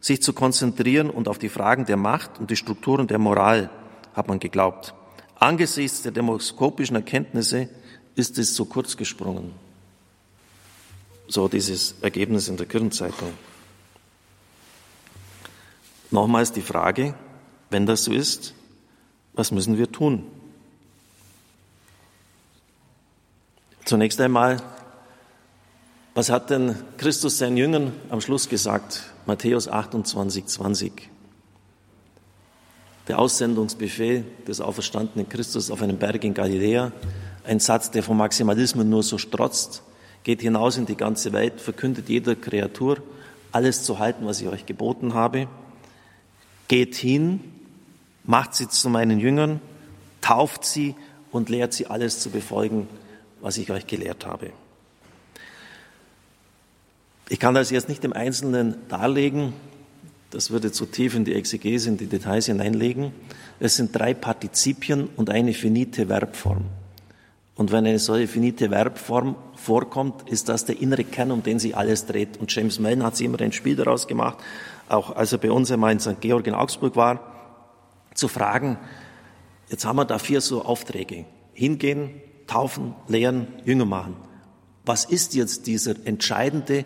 sich 0.00 0.22
zu 0.22 0.32
konzentrieren 0.32 1.10
und 1.10 1.28
auf 1.28 1.38
die 1.38 1.50
Fragen 1.50 1.84
der 1.84 1.98
Macht 1.98 2.38
und 2.38 2.50
die 2.50 2.56
Strukturen 2.56 3.08
der 3.08 3.18
Moral, 3.18 3.68
hat 4.14 4.28
man 4.28 4.38
geglaubt. 4.38 4.94
Angesichts 5.38 6.00
der 6.00 6.12
demoskopischen 6.12 6.96
Erkenntnisse 6.96 7.68
ist 8.16 8.38
es 8.38 8.54
zu 8.54 8.64
kurz 8.64 8.96
gesprungen. 8.96 9.52
So 11.28 11.48
dieses 11.48 11.94
Ergebnis 12.00 12.48
in 12.48 12.56
der 12.56 12.66
Kirchenzeitung. 12.66 13.32
Nochmals 16.10 16.50
die 16.52 16.62
Frage, 16.62 17.14
wenn 17.70 17.86
das 17.86 18.04
so 18.04 18.12
ist, 18.12 18.54
was 19.34 19.52
müssen 19.52 19.76
wir 19.76 19.92
tun? 19.92 20.24
Zunächst 23.84 24.20
einmal, 24.20 24.62
was 26.14 26.30
hat 26.30 26.48
denn 26.50 26.76
Christus 26.96 27.38
seinen 27.38 27.56
Jüngern 27.56 27.92
am 28.08 28.20
Schluss 28.20 28.48
gesagt? 28.48 29.02
Matthäus 29.26 29.68
28, 29.68 30.46
20. 30.46 31.10
Der 33.08 33.18
Aussendungsbefehl 33.18 34.24
des 34.48 34.60
auferstandenen 34.60 35.28
Christus 35.28 35.70
auf 35.70 35.82
einem 35.82 35.98
Berg 35.98 36.24
in 36.24 36.34
Galiläa, 36.34 36.92
ein 37.46 37.60
Satz, 37.60 37.90
der 37.90 38.02
vom 38.02 38.16
Maximalismus 38.18 38.84
nur 38.84 39.02
so 39.02 39.18
strotzt, 39.18 39.82
geht 40.24 40.42
hinaus 40.42 40.76
in 40.76 40.86
die 40.86 40.96
ganze 40.96 41.32
Welt, 41.32 41.60
verkündet 41.60 42.08
jeder 42.08 42.34
Kreatur, 42.34 42.98
alles 43.52 43.84
zu 43.84 43.98
halten, 43.98 44.26
was 44.26 44.40
ich 44.40 44.48
euch 44.48 44.66
geboten 44.66 45.14
habe. 45.14 45.48
Geht 46.68 46.96
hin, 46.96 47.40
macht 48.24 48.54
sie 48.54 48.68
zu 48.68 48.90
meinen 48.90 49.20
Jüngern, 49.20 49.60
tauft 50.20 50.64
sie 50.64 50.94
und 51.30 51.48
lehrt 51.48 51.72
sie 51.72 51.86
alles 51.86 52.20
zu 52.20 52.30
befolgen, 52.30 52.88
was 53.40 53.56
ich 53.56 53.70
euch 53.70 53.86
gelehrt 53.86 54.26
habe. 54.26 54.50
Ich 57.28 57.38
kann 57.38 57.54
das 57.54 57.70
jetzt 57.70 57.88
nicht 57.88 58.04
im 58.04 58.12
Einzelnen 58.12 58.76
darlegen, 58.88 59.52
das 60.30 60.50
würde 60.50 60.72
zu 60.72 60.86
tief 60.86 61.14
in 61.14 61.24
die 61.24 61.34
Exegese, 61.34 61.88
in 61.88 61.96
die 61.96 62.06
Details 62.06 62.46
hineinlegen. 62.46 63.12
Es 63.60 63.76
sind 63.76 63.94
drei 63.94 64.12
Partizipien 64.12 65.08
und 65.16 65.30
eine 65.30 65.54
finite 65.54 66.06
Verbform. 66.06 66.64
Und 67.56 67.72
wenn 67.72 67.86
eine 67.86 67.98
solche 67.98 68.28
finite 68.28 68.68
Verbform 68.68 69.34
vorkommt, 69.54 70.28
ist 70.28 70.48
das 70.48 70.66
der 70.66 70.80
innere 70.80 71.04
Kern, 71.04 71.30
um 71.30 71.42
den 71.42 71.58
sich 71.58 71.74
alles 71.76 72.04
dreht. 72.04 72.36
Und 72.36 72.54
James 72.54 72.78
Mellon 72.78 73.02
hat 73.02 73.16
sich 73.16 73.26
immer 73.26 73.40
ein 73.40 73.52
Spiel 73.52 73.76
daraus 73.76 74.06
gemacht, 74.06 74.38
auch 74.88 75.16
als 75.16 75.32
er 75.32 75.38
bei 75.38 75.50
uns 75.50 75.70
einmal 75.72 75.92
in 75.92 75.98
St. 75.98 76.20
Georg 76.20 76.46
in 76.46 76.54
Augsburg 76.54 76.94
war 76.96 77.32
zu 78.14 78.28
fragen, 78.28 78.78
jetzt 79.68 79.84
haben 79.84 79.96
wir 79.96 80.04
da 80.04 80.18
vier 80.18 80.40
so 80.40 80.64
Aufträge. 80.64 81.24
Hingehen, 81.52 82.10
taufen, 82.46 82.94
lehren, 83.08 83.48
Jünger 83.64 83.84
machen. 83.84 84.16
Was 84.84 85.04
ist 85.04 85.34
jetzt 85.34 85.66
dieser 85.66 85.94
entscheidende 86.04 86.84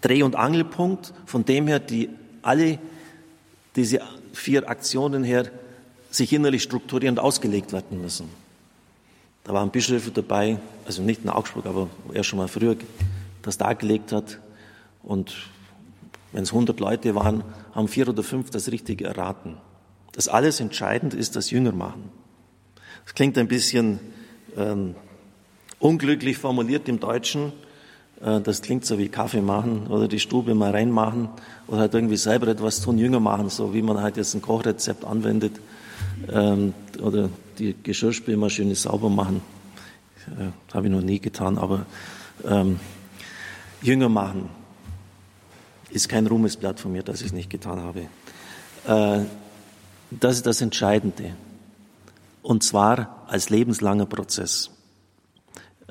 Dreh- 0.00 0.22
und 0.22 0.36
Angelpunkt, 0.36 1.12
von 1.26 1.44
dem 1.44 1.66
her 1.66 1.78
die 1.78 2.10
alle 2.42 2.78
diese 3.76 4.00
vier 4.32 4.68
Aktionen 4.68 5.24
her 5.24 5.50
sich 6.10 6.32
innerlich 6.32 6.62
strukturierend 6.62 7.18
ausgelegt 7.18 7.72
werden 7.72 8.00
müssen? 8.00 8.41
Da 9.44 9.52
waren 9.52 9.70
Bischöfe 9.70 10.10
dabei, 10.10 10.58
also 10.86 11.02
nicht 11.02 11.24
in 11.24 11.30
Augsburg, 11.30 11.66
aber 11.66 11.88
eher 12.12 12.24
schon 12.24 12.38
mal 12.38 12.48
früher 12.48 12.76
das 13.42 13.58
dargelegt 13.58 14.12
hat. 14.12 14.38
Und 15.02 15.34
wenn 16.32 16.44
es 16.44 16.52
100 16.52 16.78
Leute 16.78 17.14
waren, 17.14 17.42
haben 17.74 17.88
vier 17.88 18.08
oder 18.08 18.22
fünf 18.22 18.50
das 18.50 18.70
Richtige 18.70 19.04
erraten. 19.04 19.56
Das 20.12 20.28
alles 20.28 20.60
entscheidend 20.60 21.14
ist 21.14 21.36
das 21.36 21.50
Jünger 21.50 21.72
machen. 21.72 22.10
Das 23.04 23.14
klingt 23.14 23.36
ein 23.36 23.48
bisschen 23.48 23.98
ähm, 24.56 24.94
unglücklich 25.80 26.38
formuliert 26.38 26.88
im 26.88 27.00
Deutschen. 27.00 27.52
Äh, 28.22 28.40
das 28.40 28.62
klingt 28.62 28.84
so 28.84 28.98
wie 28.98 29.08
Kaffee 29.08 29.40
machen 29.40 29.88
oder 29.88 30.06
die 30.06 30.20
Stube 30.20 30.54
mal 30.54 30.70
reinmachen 30.70 31.28
oder 31.66 31.80
halt 31.80 31.94
irgendwie 31.94 32.16
selber 32.16 32.46
etwas 32.48 32.80
tun, 32.80 32.98
Jünger 32.98 33.20
machen, 33.20 33.48
so 33.48 33.74
wie 33.74 33.82
man 33.82 34.00
halt 34.00 34.16
jetzt 34.16 34.34
ein 34.34 34.42
Kochrezept 34.42 35.04
anwendet 35.04 35.60
ähm, 36.30 36.74
oder 37.02 37.28
die 37.58 37.74
Geschirrspülmaschine 37.82 38.74
sauber 38.74 39.08
machen. 39.08 39.42
Äh, 40.38 40.74
Habe 40.74 40.86
ich 40.86 40.92
noch 40.92 41.02
nie 41.02 41.20
getan, 41.20 41.58
aber 41.58 41.86
ähm, 42.44 42.80
Jünger 43.82 44.08
machen 44.08 44.48
ist 45.90 46.08
kein 46.08 46.26
Ruhmesblatt 46.26 46.80
von 46.80 46.92
mir, 46.92 47.02
dass 47.02 47.20
ich 47.20 47.28
es 47.28 47.32
nicht 47.32 47.50
getan 47.50 47.80
habe. 47.80 48.08
Äh, 48.86 49.26
das 50.10 50.36
ist 50.36 50.46
das 50.46 50.60
Entscheidende. 50.60 51.34
Und 52.42 52.64
zwar 52.64 53.24
als 53.28 53.50
lebenslanger 53.50 54.06
Prozess. 54.06 54.70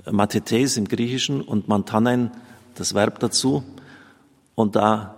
Mathetes 0.09 0.77
im 0.77 0.87
Griechischen 0.87 1.41
und 1.41 1.67
Mantanein 1.67 2.31
das 2.75 2.93
Verb 2.93 3.19
dazu. 3.19 3.63
Und 4.55 4.75
da 4.75 5.15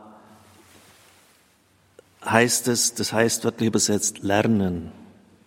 heißt 2.24 2.68
es, 2.68 2.94
das 2.94 3.14
heißt 3.14 3.44
wörtlich 3.46 3.68
übersetzt, 3.68 4.20
lernen. 4.20 4.92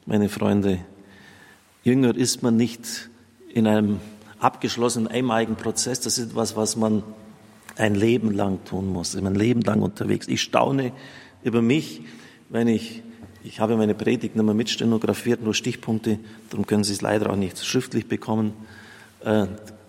Meine 0.09 0.29
Freunde, 0.29 0.79
jünger 1.83 2.15
ist 2.17 2.41
man 2.41 2.57
nicht 2.57 3.11
in 3.53 3.67
einem 3.67 3.99
abgeschlossenen, 4.39 5.09
einmaligen 5.09 5.57
Prozess. 5.57 5.99
Das 5.99 6.17
ist 6.17 6.31
etwas, 6.31 6.55
was 6.55 6.77
man 6.77 7.03
ein 7.75 7.97
Leben 7.97 8.31
lang 8.31 8.65
tun 8.65 8.87
muss. 8.87 9.17
Ich 9.17 9.21
bin 9.21 9.27
ein 9.27 9.35
Leben 9.35 9.63
lang 9.63 9.83
unterwegs. 9.83 10.29
Ich 10.29 10.43
staune 10.43 10.93
über 11.43 11.61
mich, 11.61 12.03
wenn 12.51 12.69
ich, 12.69 13.03
ich 13.43 13.59
habe 13.59 13.77
meine 13.77 13.97
Predigt 13.97 14.37
nicht 14.37 14.45
mehr 14.45 14.55
mitstenografiert, 14.55 15.43
nur 15.43 15.55
Stichpunkte, 15.55 16.21
darum 16.51 16.69
können 16.69 16.85
Sie 16.85 16.93
es 16.93 17.01
leider 17.01 17.29
auch 17.29 17.37
nicht 17.37 17.65
schriftlich 17.65 18.07
bekommen, 18.07 18.53
äh, 19.25 19.47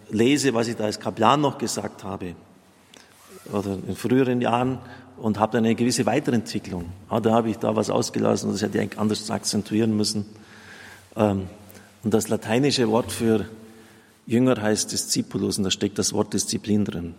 lese, 0.10 0.56
was 0.56 0.68
ich 0.68 0.78
da 0.78 0.86
als 0.86 1.00
Kaplan 1.00 1.42
noch 1.42 1.60
gesagt 1.60 2.04
habe, 2.04 2.34
oder 3.52 3.78
in 3.88 3.96
früheren 3.96 4.42
Jahren, 4.42 4.80
und 5.18 5.40
habe 5.40 5.54
dann 5.54 5.66
eine 5.66 5.76
gewisse 5.76 6.06
Weiterentwicklung. 6.06 6.86
Ah, 7.10 7.20
da 7.20 7.32
habe 7.32 7.50
ich 7.50 7.58
da 7.58 7.76
was 7.76 7.90
ausgelassen, 7.90 8.52
das 8.52 8.62
hätte 8.62 8.78
ich 8.78 8.84
eigentlich 8.84 9.00
anders 9.00 9.30
akzentuieren 9.32 9.96
müssen. 9.96 10.26
Ähm, 11.16 11.48
und 12.04 12.14
das 12.14 12.30
lateinische 12.30 12.88
Wort 12.90 13.12
für 13.12 13.46
Jünger 14.28 14.62
heißt 14.62 14.92
Discipulus, 14.92 15.58
und 15.58 15.64
da 15.64 15.72
steckt 15.72 15.98
das 15.98 16.14
Wort 16.14 16.34
Disziplin 16.34 16.86
drin. 16.86 17.16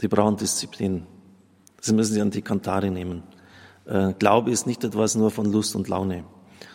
Sie 0.00 0.08
brauchen 0.08 0.36
Disziplin. 0.36 1.04
Sie 1.80 1.92
müssen 1.92 2.14
sie 2.14 2.20
an 2.20 2.30
die 2.30 2.42
Kantare 2.42 2.90
nehmen. 2.90 3.22
Äh, 3.86 4.12
Glaube 4.18 4.50
ist 4.50 4.66
nicht 4.66 4.82
etwas 4.84 5.14
nur 5.14 5.30
von 5.30 5.50
Lust 5.50 5.76
und 5.76 5.88
Laune. 5.88 6.24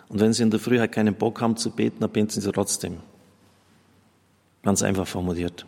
Und 0.09 0.21
wenn 0.21 0.31
Sie 0.31 0.43
in 0.43 0.51
der 0.51 0.59
Frühheit 0.59 0.93
keinen 0.93 1.15
Bock 1.15 1.41
haben 1.41 1.57
zu 1.57 1.71
beten, 1.71 1.97
dann 1.99 2.09
beten 2.09 2.29
Sie 2.29 2.51
trotzdem. 2.51 2.97
Ganz 4.63 4.81
einfach 4.81 5.07
formuliert. 5.07 5.65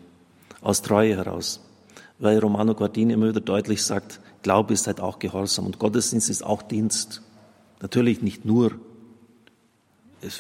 Aus 0.62 0.82
Treue 0.82 1.16
heraus. 1.18 1.60
Weil 2.20 2.40
Romano 2.40 2.76
Guardini 2.76 3.14
immer 3.14 3.30
wieder 3.30 3.42
deutlich 3.42 3.84
sagt, 3.84 4.20
Glaube 4.44 4.74
ist 4.74 4.88
halt 4.88 5.00
auch 5.00 5.20
Gehorsam 5.20 5.66
und 5.66 5.80
Gottesdienst 5.80 6.30
ist 6.30 6.44
auch 6.44 6.62
Dienst. 6.62 7.22
Natürlich 7.82 8.22
nicht 8.22 8.46
nur. 8.46 8.74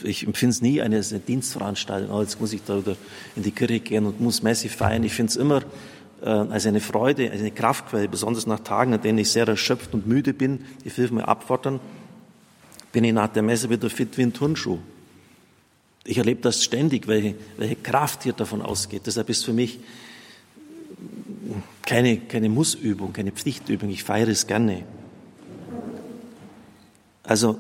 Ich 0.04 0.26
empfinde 0.26 0.52
es 0.52 0.62
nie 0.62 0.82
eine 0.82 1.02
Dienstveranstaltung, 1.02 2.14
oh, 2.14 2.22
jetzt 2.22 2.42
muss 2.42 2.52
ich 2.52 2.62
da 2.64 2.78
wieder 2.80 2.98
in 3.38 3.44
die 3.44 3.52
Kirche 3.52 3.80
gehen 3.80 4.06
und 4.06 4.20
muss 4.20 4.44
Messi 4.44 4.68
feiern. 4.68 5.04
Ich 5.04 5.14
finde 5.14 5.30
es 5.30 5.38
immer 5.38 5.62
äh, 6.22 6.30
als 6.30 6.66
eine 6.66 6.82
Freude, 6.82 7.32
als 7.32 7.40
eine 7.40 7.52
Kraftquelle, 7.52 8.10
besonders 8.10 8.46
nach 8.46 8.60
Tagen, 8.60 8.94
an 8.94 9.02
denen 9.02 9.20
ich 9.20 9.32
sehr 9.32 9.48
erschöpft 9.48 9.94
und 9.94 10.06
müde 10.06 10.34
bin, 10.34 10.66
die 10.84 10.90
Hilfe 10.90 11.14
mir 11.14 11.30
abfordern, 11.30 11.80
bin 12.92 13.06
ich 13.06 13.14
nach 13.14 13.30
der 13.30 13.44
Messe 13.44 13.70
wieder 13.70 13.90
fit 13.90 14.18
wie 14.18 14.24
ein 14.24 14.34
Turnschuh. 14.34 14.80
Ich 16.04 16.18
erlebe 16.18 16.42
das 16.42 16.64
ständig, 16.64 17.08
welche, 17.08 17.36
welche 17.58 17.76
Kraft 17.76 18.24
hier 18.24 18.34
davon 18.34 18.62
ausgeht. 18.62 19.04
Deshalb 19.06 19.30
ist 19.30 19.46
für 19.46 19.54
mich 19.54 19.80
keine, 21.86 22.18
keine 22.18 22.50
Mussübung, 22.50 23.14
keine 23.14 23.32
Pflichtübung. 23.32 23.90
Ich 23.90 24.04
feiere 24.04 24.30
es 24.30 24.48
gerne. 24.48 24.84
Also 27.24 27.60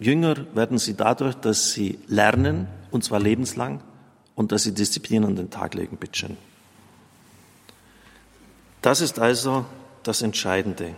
Jünger 0.00 0.36
werden 0.54 0.78
sie 0.78 0.94
dadurch, 0.94 1.34
dass 1.34 1.72
sie 1.72 1.98
lernen, 2.06 2.68
und 2.90 3.04
zwar 3.04 3.20
lebenslang, 3.20 3.80
und 4.34 4.52
dass 4.52 4.62
sie 4.62 4.72
Disziplin 4.72 5.24
an 5.24 5.36
den 5.36 5.50
Tag 5.50 5.74
legen, 5.74 5.96
bitteschön. 5.96 6.36
Das 8.82 9.00
ist 9.00 9.18
also 9.18 9.66
das 10.04 10.22
Entscheidende. 10.22 10.94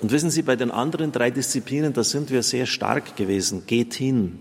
Und 0.00 0.12
wissen 0.12 0.30
Sie, 0.30 0.42
bei 0.42 0.56
den 0.56 0.70
anderen 0.70 1.10
drei 1.10 1.30
Disziplinen, 1.30 1.92
da 1.92 2.04
sind 2.04 2.30
wir 2.30 2.42
sehr 2.42 2.66
stark 2.66 3.16
gewesen. 3.16 3.66
Geht 3.66 3.94
hin. 3.94 4.38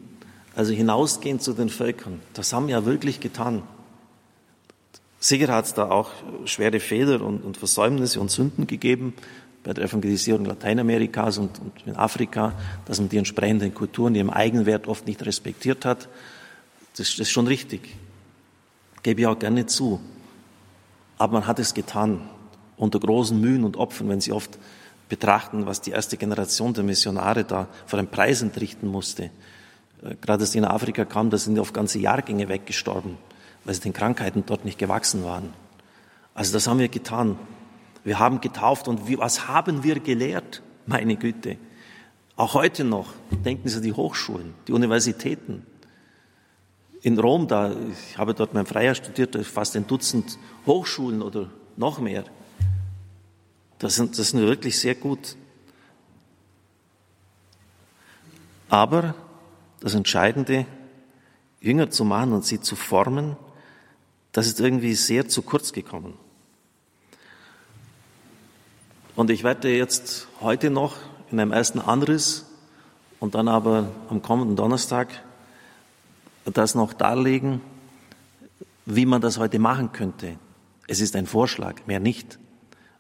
Also 0.54 0.74
hinausgehen 0.74 1.40
zu 1.40 1.54
den 1.54 1.70
Völkern. 1.70 2.20
Das 2.34 2.54
haben 2.54 2.68
wir 2.68 2.74
ja 2.74 2.86
wirklich 2.86 3.20
getan. 3.20 3.64
Sicher 5.26 5.48
hat 5.48 5.66
es 5.66 5.74
da 5.74 5.90
auch 5.90 6.12
schwere 6.46 6.80
Fehler 6.80 7.20
und, 7.22 7.44
und, 7.44 7.58
Versäumnisse 7.58 8.20
und 8.20 8.30
Sünden 8.30 8.68
gegeben 8.68 9.16
bei 9.64 9.74
der 9.74 9.86
Evangelisierung 9.86 10.46
Lateinamerikas 10.46 11.40
und, 11.40 11.58
und 11.58 11.72
in 11.88 11.96
Afrika, 11.96 12.54
dass 12.86 13.00
man 13.00 13.10
die 13.10 13.18
entsprechenden 13.18 13.74
Kulturen, 13.74 14.14
ihrem 14.14 14.30
Eigenwert 14.30 14.88
oft 14.88 15.08
nicht 15.08 15.26
respektiert 15.26 15.84
hat. 15.84 16.10
Das, 16.96 17.10
das 17.10 17.22
ist 17.22 17.32
schon 17.32 17.48
richtig. 17.48 17.96
Gebe 19.02 19.22
ich 19.22 19.26
auch 19.26 19.40
gerne 19.40 19.66
zu. 19.66 20.00
Aber 21.18 21.34
man 21.34 21.48
hat 21.48 21.58
es 21.58 21.74
getan 21.74 22.30
unter 22.78 23.00
großen 23.00 23.42
Mühen 23.42 23.64
und 23.64 23.78
Opfern, 23.78 24.10
wenn 24.10 24.22
Sie 24.22 24.32
oft 24.32 24.60
betrachten, 25.10 25.66
was 25.66 25.82
die 25.82 25.90
erste 25.90 26.18
Generation 26.18 26.76
der 26.76 26.84
Missionare 26.84 27.46
da 27.46 27.68
vor 27.88 27.98
den 27.98 28.10
Preis 28.10 28.44
entrichten 28.44 28.88
musste. 28.88 29.32
Äh, 30.04 30.14
gerade 30.22 30.42
als 30.42 30.52
sie 30.52 30.60
in 30.60 30.66
Afrika 30.66 31.04
kamen, 31.04 31.32
da 31.32 31.40
sind 31.40 31.56
die 31.56 31.62
auf 31.62 31.74
ganze 31.74 31.98
Jahrgänge 31.98 32.48
weggestorben, 32.48 33.18
weil 33.66 33.74
sie 33.74 33.82
den 33.82 33.94
Krankheiten 33.94 34.46
dort 34.46 34.64
nicht 34.64 34.80
gewachsen 34.80 35.24
waren. 35.24 35.54
Also 36.34 36.54
das 36.54 36.68
haben 36.68 36.80
wir 36.80 36.88
getan. 36.88 37.38
Wir 38.04 38.20
haben 38.20 38.40
getauft 38.40 38.88
und 38.88 39.08
wie, 39.08 39.18
was 39.18 39.48
haben 39.48 39.84
wir 39.84 40.00
gelehrt? 40.00 40.62
Meine 40.86 41.18
Güte. 41.18 41.58
Auch 42.36 42.54
heute 42.54 42.84
noch, 42.84 43.14
denken 43.32 43.68
Sie 43.68 43.78
an 43.78 43.84
die 43.84 43.94
Hochschulen, 43.94 44.54
die 44.68 44.74
Universitäten 44.74 45.66
in 47.06 47.20
Rom, 47.20 47.48
da, 47.48 47.72
ich 47.72 48.18
habe 48.18 48.34
dort 48.34 48.56
mein 48.56 48.66
Freier 48.66 48.96
studiert, 48.96 49.36
fast 49.46 49.76
ein 49.76 49.86
Dutzend 49.86 50.40
Hochschulen 50.66 51.22
oder 51.22 51.52
noch 51.78 52.00
mehr. 52.00 52.24
Das 53.78 53.94
sind, 53.94 54.18
das 54.18 54.30
sind 54.30 54.42
wirklich 54.42 54.80
sehr 54.80 54.96
gut. 54.96 55.36
Aber 58.70 59.14
das 59.82 59.94
Entscheidende, 59.94 60.66
Jünger 61.62 61.92
zu 61.92 62.06
machen 62.06 62.34
und 62.34 62.44
sie 62.44 62.60
zu 62.60 62.76
formen, 62.76 63.38
das 64.36 64.48
ist 64.48 64.60
irgendwie 64.60 64.96
sehr 64.96 65.30
zu 65.30 65.44
kurz 65.44 65.72
gekommen. 65.72 66.14
Und 69.16 69.30
ich 69.30 69.46
werde 69.46 69.74
jetzt 69.74 70.28
heute 70.42 70.70
noch 70.70 70.98
in 71.32 71.40
einem 71.40 71.54
ersten 71.54 71.80
Anriss 71.80 72.46
und 73.22 73.34
dann 73.34 73.48
aber 73.48 73.88
am 74.10 74.22
kommenden 74.22 74.58
Donnerstag 74.58 75.08
das 76.44 76.76
noch 76.76 76.92
darlegen, 76.92 77.62
wie 78.86 79.06
man 79.06 79.22
das 79.22 79.38
heute 79.38 79.58
machen 79.58 79.94
könnte. 79.94 80.36
Es 80.86 81.00
ist 81.00 81.16
ein 81.16 81.28
Vorschlag, 81.28 81.88
mehr 81.88 82.02
nicht. 82.02 82.38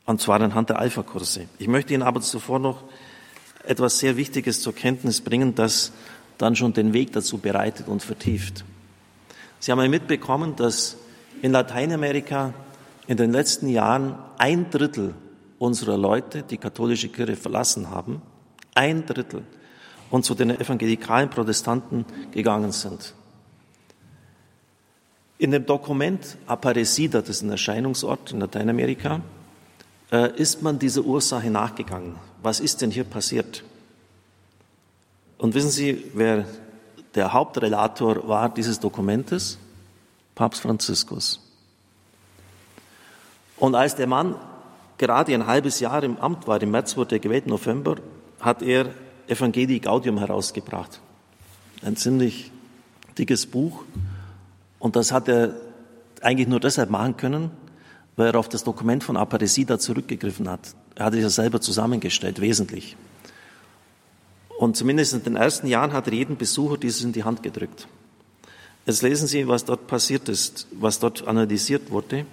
Und 0.05 0.21
zwar 0.21 0.39
anhand 0.39 0.69
der 0.69 0.79
Alpha-Kurse. 0.79 1.47
Ich 1.59 1.67
möchte 1.67 1.93
Ihnen 1.93 2.03
aber 2.03 2.21
zuvor 2.21 2.59
noch 2.59 2.85
etwas 3.65 3.99
sehr 3.99 4.15
Wichtiges 4.15 4.61
zur 4.61 4.73
Kenntnis 4.73 5.19
bringen, 5.19 5.53
das 5.53 5.91
dann 6.37 6.55
schon 6.55 6.71
den 6.71 6.93
Weg 6.93 7.11
dazu 7.11 7.39
bereitet 7.39 7.89
und 7.89 8.01
vertieft. 8.01 8.63
Sie 9.59 9.73
haben 9.73 9.81
ja 9.81 9.89
mitbekommen, 9.89 10.55
dass 10.55 10.95
in 11.41 11.51
Lateinamerika 11.51 12.53
in 13.07 13.17
den 13.17 13.31
letzten 13.31 13.67
Jahren 13.67 14.15
ein 14.37 14.69
Drittel 14.69 15.13
unserer 15.59 15.97
Leute 15.97 16.43
die 16.43 16.57
katholische 16.57 17.09
Kirche 17.09 17.35
verlassen 17.35 17.89
haben. 17.89 18.21
Ein 18.73 19.05
Drittel. 19.05 19.43
Und 20.11 20.23
zu 20.23 20.35
den 20.35 20.51
evangelikalen 20.51 21.29
Protestanten 21.29 22.05
gegangen 22.31 22.71
sind. 22.71 23.13
In 25.37 25.51
dem 25.51 25.65
Dokument 25.65 26.37
Aparecida, 26.47 27.21
das 27.21 27.29
ist 27.37 27.41
ein 27.41 27.49
Erscheinungsort 27.49 28.31
in 28.31 28.39
Lateinamerika, 28.39 29.21
äh, 30.11 30.31
ist 30.39 30.61
man 30.61 30.79
dieser 30.79 31.01
Ursache 31.01 31.49
nachgegangen. 31.49 32.15
Was 32.41 32.59
ist 32.59 32.81
denn 32.81 32.91
hier 32.91 33.03
passiert? 33.03 33.63
Und 35.37 35.53
wissen 35.53 35.71
Sie, 35.71 36.05
wer 36.13 36.45
der 37.15 37.33
Hauptrelator 37.33 38.27
war 38.27 38.47
dieses 38.49 38.79
Dokumentes? 38.79 39.57
Papst 40.35 40.61
Franziskus. 40.61 41.41
Und 43.57 43.73
als 43.73 43.95
der 43.95 44.07
Mann 44.07 44.35
gerade 44.97 45.33
ein 45.33 45.47
halbes 45.47 45.79
Jahr 45.79 46.03
im 46.03 46.17
Amt 46.17 46.47
war, 46.47 46.61
im 46.61 46.71
März 46.71 46.97
wurde 46.97 47.15
er 47.15 47.19
gewählt, 47.19 47.47
November, 47.47 47.95
hat 48.39 48.61
er 48.61 48.87
Evangelii 49.27 49.79
Gaudium 49.79 50.17
herausgebracht. 50.17 50.99
Ein 51.81 51.95
ziemlich 51.95 52.51
dickes 53.17 53.45
Buch, 53.45 53.83
und 54.79 54.95
das 54.95 55.11
hat 55.11 55.27
er 55.27 55.55
eigentlich 56.21 56.47
nur 56.47 56.59
deshalb 56.59 56.89
machen 56.89 57.17
können, 57.17 57.51
weil 58.17 58.27
er 58.27 58.39
auf 58.39 58.49
das 58.49 58.63
Dokument 58.63 59.03
von 59.03 59.17
Aparecida 59.17 59.79
zurückgegriffen 59.79 60.49
hat. 60.49 60.75
Er 60.95 61.05
hat 61.05 61.13
es 61.13 61.21
ja 61.21 61.29
selber 61.29 61.59
zusammengestellt, 61.59 62.39
wesentlich. 62.39 62.95
Und 64.57 64.77
zumindest 64.77 65.13
in 65.13 65.23
den 65.23 65.35
ersten 65.35 65.67
Jahren 65.67 65.91
hat 65.91 66.07
er 66.07 66.13
jedem 66.13 66.37
Besucher 66.37 66.77
dieses 66.77 67.03
in 67.03 67.11
die 67.11 67.23
Hand 67.23 67.43
gedrückt. 67.43 67.87
Jetzt 68.85 69.01
lesen 69.01 69.27
Sie, 69.27 69.47
was 69.47 69.65
dort 69.65 69.87
passiert 69.87 70.29
ist, 70.29 70.67
was 70.71 70.99
dort 70.99 71.27
analysiert 71.27 71.89
wurde. 71.89 72.25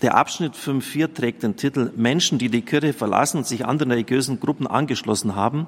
Der 0.00 0.16
Abschnitt 0.16 0.54
5.4 0.54 1.14
trägt 1.14 1.42
den 1.42 1.56
Titel 1.56 1.90
Menschen, 1.96 2.38
die 2.38 2.48
die 2.48 2.62
Kirche 2.62 2.92
verlassen 2.92 3.38
und 3.38 3.46
sich 3.46 3.66
anderen 3.66 3.90
religiösen 3.90 4.38
Gruppen 4.38 4.68
angeschlossen 4.68 5.34
haben 5.34 5.66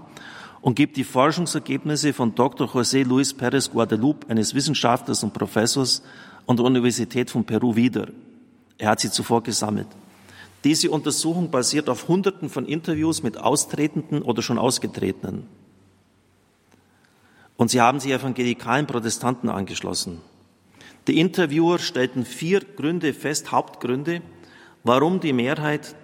und 0.60 0.76
gibt 0.76 0.96
die 0.96 1.04
Forschungsergebnisse 1.04 2.12
von 2.12 2.34
Dr. 2.34 2.68
José 2.68 3.04
Luis 3.04 3.34
Pérez 3.34 3.70
Guadalupe, 3.70 4.28
eines 4.28 4.54
Wissenschaftlers 4.54 5.24
und 5.24 5.34
Professors 5.34 6.02
an 6.46 6.56
der 6.56 6.66
Universität 6.66 7.30
von 7.30 7.44
Peru 7.44 7.74
wieder. 7.74 8.08
Er 8.78 8.90
hat 8.90 9.00
sie 9.00 9.10
zuvor 9.10 9.42
gesammelt. 9.42 9.88
Diese 10.62 10.90
Untersuchung 10.90 11.50
basiert 11.50 11.88
auf 11.88 12.08
Hunderten 12.08 12.48
von 12.48 12.64
Interviews 12.64 13.22
mit 13.22 13.38
Austretenden 13.38 14.22
oder 14.22 14.40
schon 14.40 14.58
Ausgetretenen. 14.58 15.46
Und 17.56 17.70
sie 17.70 17.80
haben 17.80 18.00
sich 18.00 18.12
evangelikalen 18.12 18.86
Protestanten 18.86 19.48
angeschlossen. 19.48 20.20
Die 21.06 21.20
Interviewer 21.20 21.78
stellten 21.78 22.24
vier 22.24 22.60
Gründe 22.60 23.12
fest, 23.12 23.52
Hauptgründe, 23.52 24.22
warum 24.82 25.20
die 25.20 25.32
Mehrheit 25.32 25.94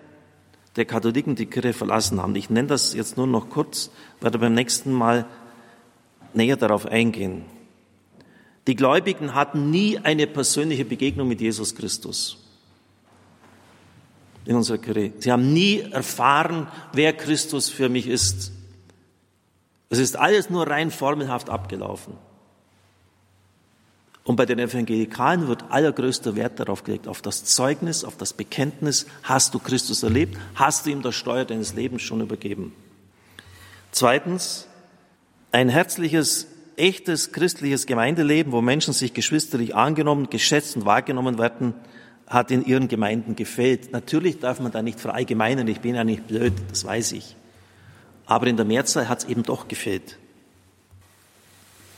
der 0.77 0.85
Katholiken 0.85 1.35
die 1.35 1.47
Kirche 1.47 1.73
verlassen 1.73 2.21
haben. 2.21 2.37
Ich 2.37 2.51
nenne 2.51 2.69
das 2.69 2.95
jetzt 2.95 3.17
nur 3.17 3.27
noch 3.27 3.51
kurz, 3.51 3.91
werde 4.21 4.39
beim 4.39 4.55
nächsten 4.55 4.93
Mal 4.93 5.27
näher 6.35 6.57
darauf 6.57 6.87
eingehen. 6.87 7.45
Die 8.67 8.77
Gläubigen 8.77 9.35
hatten 9.35 9.71
nie 9.71 9.99
eine 9.99 10.27
persönliche 10.27 10.85
Begegnung 10.85 11.29
mit 11.29 11.41
Jesus 11.41 11.75
Christus 11.75 12.39
in 14.45 14.57
unserer 14.57 14.79
Kirche. 14.79 15.13
Sie 15.19 15.33
haben 15.33 15.53
nie 15.53 15.81
erfahren, 15.81 16.67
wer 16.93 17.13
Christus 17.13 17.69
für 17.69 17.89
mich 17.89 18.07
ist. 18.07 18.53
Es 19.91 19.99
ist 19.99 20.17
alles 20.17 20.49
nur 20.49 20.69
rein 20.69 20.91
formelhaft 20.91 21.51
abgelaufen. 21.51 22.15
Und 24.23 24.37
bei 24.37 24.47
den 24.47 24.61
Evangelikalen 24.61 25.49
wird 25.49 25.65
allergrößter 25.71 26.37
Wert 26.37 26.61
darauf 26.61 26.85
gelegt, 26.85 27.09
auf 27.09 27.21
das 27.21 27.45
Zeugnis, 27.45 28.05
auf 28.05 28.17
das 28.17 28.33
Bekenntnis, 28.33 29.07
hast 29.25 29.55
du 29.55 29.59
Christus 29.59 30.05
erlebt, 30.05 30.39
hast 30.55 30.87
du 30.87 30.91
ihm 30.91 31.03
das 31.03 31.17
Steuer 31.17 31.45
deines 31.45 31.75
Lebens 31.75 32.03
schon 32.03 32.21
übergeben. 32.21 32.73
Zweitens, 33.91 34.69
ein 35.51 35.69
herzliches, 35.69 36.47
echtes 36.77 37.33
christliches 37.33 37.87
Gemeindeleben, 37.87 38.53
wo 38.53 38.61
Menschen 38.61 38.95
sich 38.95 39.15
geschwisterlich 39.15 39.75
angenommen, 39.75 40.31
geschätzt 40.31 40.77
und 40.77 40.85
wahrgenommen 40.85 41.39
werden, 41.39 41.75
hat 42.29 42.53
in 42.53 42.65
ihren 42.65 42.87
Gemeinden 42.87 43.35
gefehlt. 43.35 43.91
Natürlich 43.91 44.39
darf 44.39 44.61
man 44.61 44.71
da 44.71 44.83
nicht 44.83 45.01
verallgemeinern, 45.01 45.67
ich 45.67 45.81
bin 45.81 45.97
ja 45.97 46.05
nicht 46.05 46.29
blöd, 46.29 46.53
das 46.69 46.85
weiß 46.85 47.13
ich. 47.13 47.35
Aber 48.31 48.47
in 48.47 48.57
der 48.57 48.65
Mehrzahl 48.65 49.09
hat 49.09 49.25
es 49.25 49.29
eben 49.29 49.43
doch 49.43 49.67
gefehlt. 49.67 50.17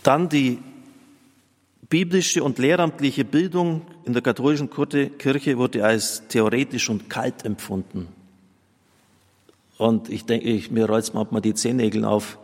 Dann 0.02 0.30
die 0.30 0.60
biblische 1.90 2.42
und 2.42 2.58
lehramtliche 2.58 3.26
Bildung 3.26 3.82
in 4.06 4.14
der 4.14 4.22
katholischen 4.22 4.70
Kirche 4.70 5.58
wurde 5.58 5.84
als 5.84 6.26
theoretisch 6.28 6.88
und 6.88 7.10
kalt 7.10 7.44
empfunden. 7.44 8.08
Und 9.76 10.08
ich 10.08 10.24
denke, 10.24 10.48
ich, 10.48 10.70
mir 10.70 10.86
rollt 10.88 11.12
mal 11.12 11.40
die 11.42 11.52
Zehennägel 11.52 12.06
auf. 12.06 12.38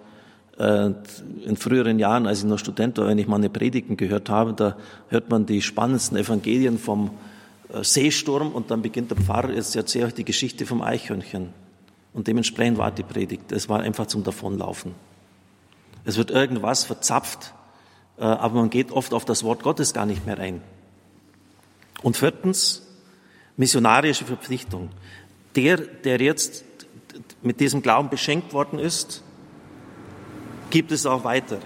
Äh, 0.59 0.90
in 1.46 1.57
früheren 1.57 1.98
Jahren, 1.98 2.27
als 2.27 2.40
ich 2.40 2.44
noch 2.44 2.59
Student 2.59 2.98
war, 2.98 3.07
wenn 3.07 3.16
ich 3.16 3.27
meine 3.27 3.48
Predigten 3.48 3.96
gehört 3.96 4.29
habe, 4.29 4.53
da 4.53 4.77
hört 5.09 5.31
man 5.31 5.46
die 5.46 5.62
spannendsten 5.62 6.18
Evangelien 6.18 6.79
vom 6.79 7.12
äh, 7.72 7.83
Seesturm 7.83 8.53
und 8.53 8.70
dann 8.70 8.83
beginnt 8.83 9.12
der 9.12 9.16
Pfarrer, 9.16 9.55
jetzt 9.55 9.74
erzähle 9.77 10.09
ich 10.09 10.14
die 10.14 10.24
Geschichte 10.27 10.66
vom 10.66 10.83
Eichhörnchen. 10.83 11.67
Und 12.18 12.26
dementsprechend 12.26 12.78
war 12.78 12.90
die 12.90 13.04
Predigt. 13.04 13.52
Es 13.52 13.68
war 13.68 13.78
einfach 13.78 14.07
zum 14.07 14.24
Davonlaufen. 14.24 14.96
Es 16.04 16.16
wird 16.16 16.33
irgendwas 16.33 16.83
verzapft 16.83 17.54
äh, 18.18 18.24
aber 18.24 18.57
man 18.57 18.70
geht 18.70 18.90
oft 18.90 19.14
auf 19.14 19.24
das 19.24 19.44
Wort 19.44 19.62
Gottes 19.62 19.94
gar 19.94 20.07
nicht 20.07 20.26
mehr 20.26 20.38
ein. 20.38 20.61
Und 22.02 22.16
viertens, 22.16 22.87
missionarische 23.57 24.24
Verpflichtung. 24.24 24.90
Der, 25.54 25.76
der 25.76 26.20
jetzt 26.20 26.64
mit 27.42 27.61
diesem 27.61 27.83
Glauben 27.83 28.11
beschenkt 28.11 28.52
worden 28.52 28.78
ist, 28.78 29.22
gibt 30.70 30.92
es 30.92 31.07
auch 31.07 31.24
weiter 31.24 31.59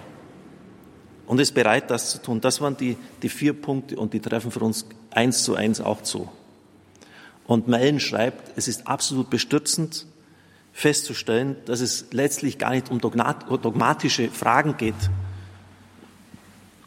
und 1.27 1.41
ist 1.41 1.53
bereit, 1.55 1.91
das 1.91 2.11
zu 2.11 2.23
tun. 2.23 2.41
Das 2.41 2.61
waren 2.61 2.77
die, 2.77 2.97
die 3.23 3.29
vier 3.29 3.53
Punkte 3.55 3.97
und 3.97 4.12
die 4.12 4.21
treffen 4.21 4.51
für 4.51 4.61
uns 4.61 4.87
eins 5.11 5.43
zu 5.43 5.55
eins 5.55 5.81
auch 5.81 6.03
zu. 6.03 6.31
Und 7.47 7.69
Mellen 7.69 7.99
schreibt, 7.99 8.57
es 8.57 8.69
ist 8.69 8.87
absolut 8.87 9.29
bestürzend 9.29 10.07
festzustellen, 10.73 11.57
dass 11.67 11.81
es 11.81 12.07
letztlich 12.13 12.59
gar 12.59 12.71
nicht 12.71 12.91
um 12.91 13.01
dogmatische 13.01 14.31
Fragen 14.31 14.77
geht, 14.77 14.95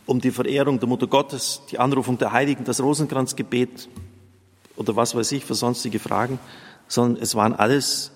um 0.06 0.20
die 0.20 0.32
Verehrung 0.32 0.80
der 0.80 0.90
Mutter 0.90 1.08
Gottes, 1.08 1.62
die 1.72 1.80
Anrufung 1.80 2.18
der 2.18 2.32
Heiligen, 2.32 2.64
das 2.64 2.82
Rosenkranzgebet 2.82 3.90
oder 4.76 4.96
was 4.96 5.16
weiß 5.16 5.32
ich 5.32 5.46
für 5.46 5.56
sonstige 5.56 6.00
Fragen, 6.00 6.40
sondern 6.88 7.22
es 7.22 7.36
waren 7.36 7.54
alles 7.54 8.12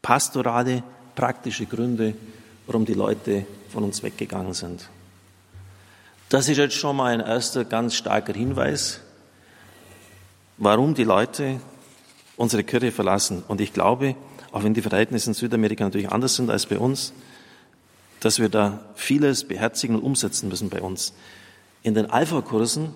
pastorale, 0.00 0.82
praktische 1.14 1.66
Gründe, 1.66 2.14
warum 2.66 2.84
die 2.84 2.94
Leute 2.94 3.46
von 3.70 3.84
uns 3.84 4.02
weggegangen 4.02 4.54
sind. 4.54 4.88
Das 6.28 6.48
ist 6.48 6.56
jetzt 6.56 6.74
schon 6.74 6.96
mal 6.96 7.12
ein 7.12 7.20
erster 7.20 7.64
ganz 7.64 7.94
starker 7.94 8.32
Hinweis, 8.32 9.00
warum 10.56 10.94
die 10.94 11.04
Leute 11.04 11.60
unsere 12.36 12.64
Kirche 12.64 12.90
verlassen. 12.90 13.42
Und 13.48 13.60
ich 13.60 13.72
glaube, 13.72 14.16
auch 14.52 14.62
wenn 14.62 14.74
die 14.74 14.82
Verhältnisse 14.82 15.30
in 15.30 15.34
Südamerika 15.34 15.84
natürlich 15.84 16.12
anders 16.12 16.36
sind 16.36 16.50
als 16.50 16.66
bei 16.66 16.78
uns, 16.78 17.12
dass 18.20 18.38
wir 18.38 18.48
da 18.48 18.80
vieles 18.94 19.44
beherzigen 19.44 19.96
und 19.96 20.02
umsetzen 20.02 20.48
müssen 20.48 20.68
bei 20.68 20.80
uns. 20.80 21.12
In 21.82 21.94
den 21.94 22.10
Alpha-Kursen 22.10 22.90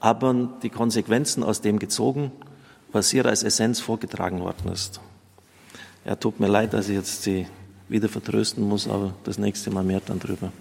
haben 0.00 0.54
die 0.62 0.70
Konsequenzen 0.70 1.42
aus 1.42 1.60
dem 1.60 1.78
gezogen, 1.78 2.32
was 2.92 3.10
hier 3.10 3.26
als 3.26 3.42
Essenz 3.42 3.80
vorgetragen 3.80 4.40
worden 4.40 4.72
ist. 4.72 5.00
Ja, 6.04 6.14
tut 6.16 6.40
mir 6.40 6.48
leid, 6.48 6.72
dass 6.72 6.88
ich 6.88 6.94
jetzt 6.94 7.22
Sie 7.22 7.46
wieder 7.88 8.08
vertrösten 8.08 8.66
muss, 8.66 8.88
aber 8.88 9.14
das 9.24 9.38
nächste 9.38 9.70
Mal 9.70 9.84
mehr 9.84 10.00
dann 10.00 10.20
drüber. 10.20 10.52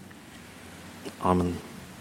Amen. 1.21 1.72